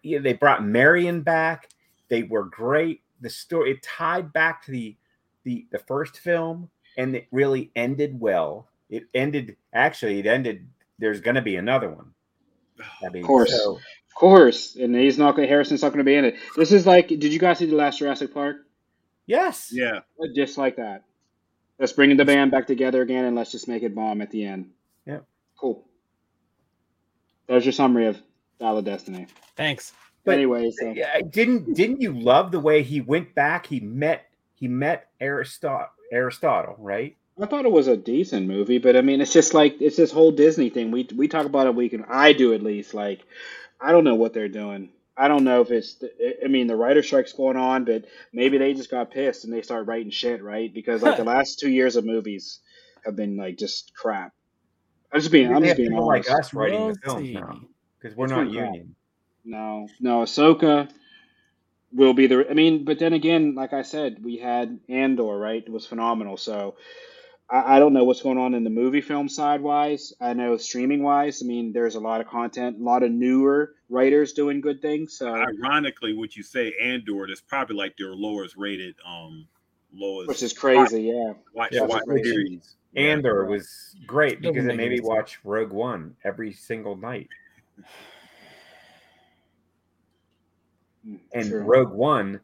[0.04, 1.70] they brought Marion back.
[2.08, 3.02] They were great.
[3.22, 4.96] The story it tied back to the
[5.44, 8.70] the the first film, and it really ended well.
[8.90, 10.20] It ended actually.
[10.20, 10.68] It ended.
[11.00, 12.14] There's going to be another one.
[13.06, 13.52] I mean, Of course.
[13.52, 13.80] so-
[14.10, 15.48] Of course, and he's not going.
[15.48, 16.36] Harrison's not going to be in it.
[16.58, 17.08] This is like.
[17.08, 18.58] Did you guys see the last Jurassic Park?
[19.26, 19.70] yes.
[19.72, 20.00] Yeah.
[20.36, 21.04] Just like that.
[21.78, 24.46] Let's bring the band back together again, and let's just make it bomb at the
[24.46, 24.72] end.
[25.06, 25.20] Yeah.
[25.58, 25.86] Cool.
[27.48, 28.22] There's your summary of
[28.60, 29.28] Dial of Destiny.
[29.56, 29.94] Thanks.
[30.26, 33.66] But- anyway, so Yeah, didn't didn't you love the way he went back?
[33.66, 37.16] He met he met Aristotle Aristotle, right?
[37.42, 40.12] I thought it was a decent movie, but I mean, it's just like it's this
[40.12, 40.92] whole Disney thing.
[40.92, 42.94] We we talk about it week, and I do at least.
[42.94, 43.22] Like,
[43.82, 44.90] I don't know what they're doing.
[45.18, 46.02] I don't know if it's.
[46.44, 49.62] I mean, the writer strike's going on, but maybe they just got pissed and they
[49.62, 50.74] start writing shit, right?
[50.74, 52.60] Because like the last two years of movies
[53.06, 54.34] have been like just crap.
[55.12, 55.52] I'm just being.
[55.54, 56.30] I'm just being people honest.
[56.30, 57.34] like us writing the films Royalty.
[57.34, 57.62] now
[58.00, 58.76] because we're It's not been crap.
[58.76, 58.96] union.
[59.46, 60.90] No, no, Ahsoka
[61.92, 62.50] will be the.
[62.50, 65.64] I mean, but then again, like I said, we had Andor, right?
[65.66, 66.38] It was phenomenal.
[66.38, 66.76] So
[67.52, 70.14] I, I don't know what's going on in the movie film side wise.
[70.22, 71.42] I know streaming wise.
[71.44, 75.18] I mean, there's a lot of content, a lot of newer writers doing good things.
[75.18, 79.48] So Ironically, what you say, Andor, that's probably like their lowest rated, um,
[79.94, 81.04] lowest which is crazy.
[81.04, 82.76] Yeah, watch, Yeah, watch which- series.
[82.96, 87.28] Andor was great because it make made me watch Rogue One every single night.
[91.08, 91.62] Mm, And true.
[91.62, 92.40] Rogue One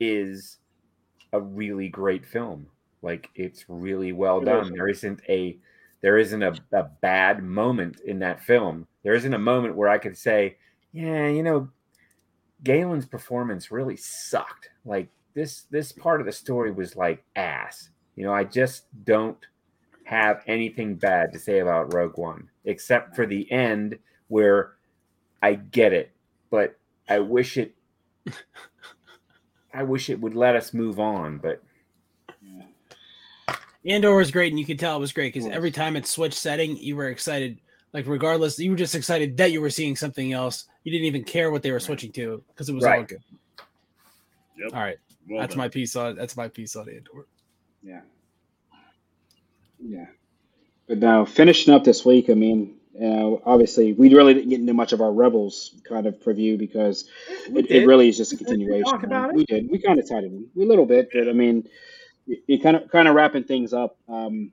[0.00, 0.56] is
[1.34, 2.69] a really great film.
[3.02, 4.64] Like it's really well It done.
[4.66, 4.70] is.
[4.70, 5.58] There isn't a
[6.02, 8.86] there isn't a, a bad moment in that film.
[9.02, 10.56] There isn't a moment where I could say,
[10.92, 11.68] yeah, you know,
[12.64, 14.70] Galen's performance really sucked.
[14.84, 17.90] Like this this part of the story was like ass.
[18.16, 19.38] You know, I just don't
[20.04, 23.98] have anything bad to say about Rogue One, except for the end
[24.28, 24.72] where
[25.42, 26.12] I get it,
[26.50, 26.76] but
[27.08, 27.74] I wish it
[29.72, 31.62] I wish it would let us move on, but
[33.86, 36.38] Andor was great, and you could tell it was great because every time it switched
[36.38, 37.58] setting, you were excited.
[37.92, 40.66] Like regardless, you were just excited that you were seeing something else.
[40.84, 43.22] You didn't even care what they were switching to because it was all good.
[44.58, 44.72] Yep.
[44.74, 45.58] All right, Well that's done.
[45.58, 46.14] my piece on.
[46.16, 47.26] That's my piece on Andor.
[47.82, 48.00] Yeah.
[49.82, 50.06] Yeah.
[50.86, 54.60] But now finishing up this week, I mean, you know, obviously we really didn't get
[54.60, 57.08] into much of our Rebels kind of preview because
[57.48, 58.84] it, it really is just a We continuation.
[58.84, 59.36] talked about it.
[59.36, 59.70] We did.
[59.70, 61.66] We kind of tied it in a little bit, but I mean,
[62.62, 63.96] kind of kind of wrapping things up.
[64.08, 64.52] Um,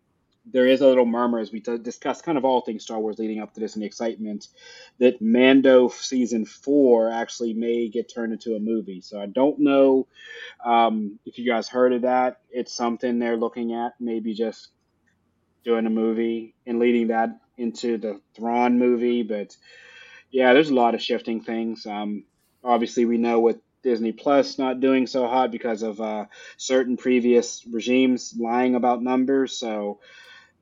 [0.52, 3.20] there is a little murmur as we d- discuss kind of all things Star Wars
[3.20, 4.48] leading up to this and the excitement
[5.00, 9.02] that Mando season four actually may get turned into a movie.
[9.02, 10.08] So I don't know
[10.64, 12.40] um, if you guys heard of that.
[12.50, 14.70] It's something they're looking at, maybe just
[15.66, 19.24] doing a movie and leading that into the Thrawn movie.
[19.24, 19.56] But
[20.32, 21.86] yeah, there's a lot of shifting things.
[21.86, 22.24] Um,
[22.64, 26.26] obviously, we know with Disney Plus not doing so hot because of uh,
[26.58, 29.58] certain previous regimes lying about numbers.
[29.58, 30.00] So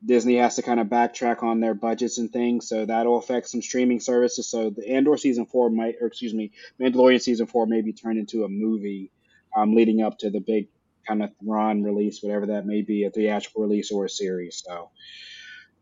[0.05, 2.67] Disney has to kind of backtrack on their budgets and things.
[2.67, 4.47] So that'll affect some streaming services.
[4.49, 8.19] So the Andor season four might, or excuse me, Mandalorian season four may be turned
[8.19, 9.11] into a movie
[9.55, 10.67] um, leading up to the big
[11.07, 14.61] kind of Thrawn release, whatever that may be, a theatrical release or a series.
[14.65, 14.89] So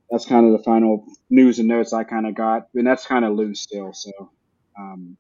[0.10, 3.26] that's kind of the final news and notes I kind of got, and that's kind
[3.26, 3.94] of loose still.
[3.94, 4.12] So
[4.78, 5.18] um,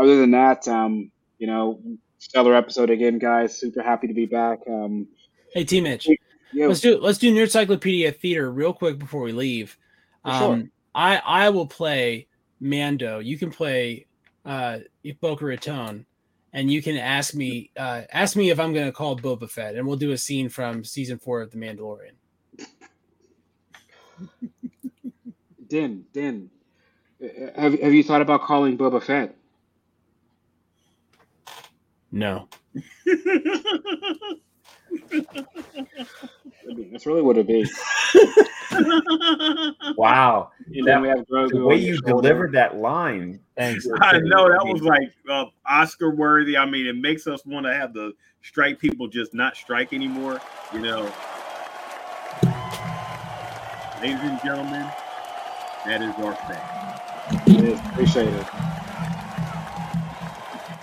[0.00, 1.80] other than that, um, you know,
[2.18, 3.56] stellar episode again, guys.
[3.56, 4.60] Super happy to be back.
[4.68, 5.06] Um,
[5.52, 6.08] Hey, T Mitch,
[6.52, 9.76] yeah, let's do let's do Nerdcyclopedia Theater real quick before we leave.
[10.24, 10.52] For sure.
[10.54, 12.28] Um, I I will play
[12.60, 13.18] Mando.
[13.18, 14.06] You can play
[14.44, 14.78] uh
[15.20, 16.06] Boca Raton,
[16.52, 19.74] and you can ask me uh ask me if I'm going to call Boba Fett,
[19.74, 22.12] and we'll do a scene from season four of The Mandalorian.
[25.68, 26.50] Din, Din.
[27.22, 27.26] uh,
[27.60, 29.34] Have have you thought about calling Boba Fett?
[32.12, 32.48] No.
[36.92, 37.64] That's really what it'd be.
[39.96, 40.50] wow.
[40.72, 41.50] And then we have Grogu.
[41.50, 42.12] The way you shoulder.
[42.12, 43.40] delivered that line.
[43.56, 43.86] Thanks.
[44.00, 46.56] I know that was like uh, Oscar worthy.
[46.56, 50.40] I mean, it makes us want to have the strike people just not strike anymore.
[50.72, 51.02] You know,
[54.00, 54.88] ladies and gentlemen,
[55.86, 57.48] that is our fact.
[57.48, 57.78] It is.
[57.80, 58.46] Appreciate it.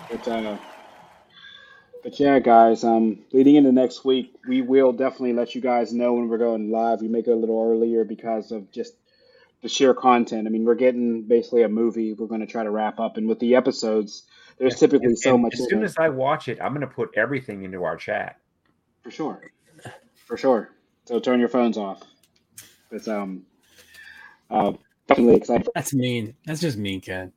[0.10, 0.58] But, uh,
[2.08, 6.14] but yeah, guys, um, leading into next week, we will definitely let you guys know
[6.14, 7.02] when we're going live.
[7.02, 8.94] We make it a little earlier because of just
[9.62, 10.48] the sheer content.
[10.48, 13.18] I mean, we're getting basically a movie we're going to try to wrap up.
[13.18, 14.24] And with the episodes,
[14.58, 15.56] there's typically And- so and much.
[15.56, 15.84] As soon it.
[15.84, 18.40] as I watch it, I'm going to put everything into our chat.
[19.04, 19.42] For sure.
[20.28, 20.70] For sure.
[21.04, 22.04] So turn your phones off.
[22.90, 23.46] But um
[24.50, 24.72] uh
[25.10, 25.68] definitely excited.
[25.76, 26.36] That's mean.
[26.46, 27.34] That's just mean, Ken.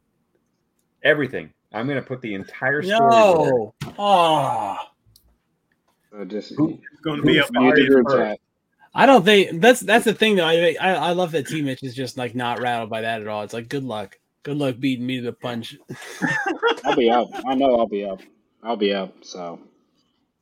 [1.03, 1.55] Everything.
[1.73, 2.99] I'm going to put the entire story.
[2.99, 3.51] there.
[3.51, 3.75] No.
[3.99, 4.77] Oh.
[6.11, 7.51] So just Who- going to be Who up.
[7.53, 8.17] mute the fired group first?
[8.19, 8.41] chat.
[8.93, 10.45] I don't think that's that's the thing though.
[10.47, 13.29] I I, I love that T Mitch is just like not rattled by that at
[13.29, 13.43] all.
[13.45, 14.19] It's like good luck.
[14.43, 15.77] Good luck beating me to the punch.
[16.85, 17.29] I'll be up.
[17.47, 18.21] I know I'll be up.
[18.65, 19.15] I'll be up.
[19.23, 19.61] So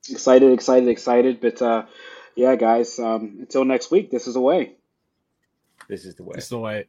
[0.08, 1.42] excited, excited, excited.
[1.42, 1.84] But uh
[2.36, 4.76] yeah, guys, um until next week, this is away.
[5.90, 6.32] This is the way.
[6.36, 6.86] That's the way.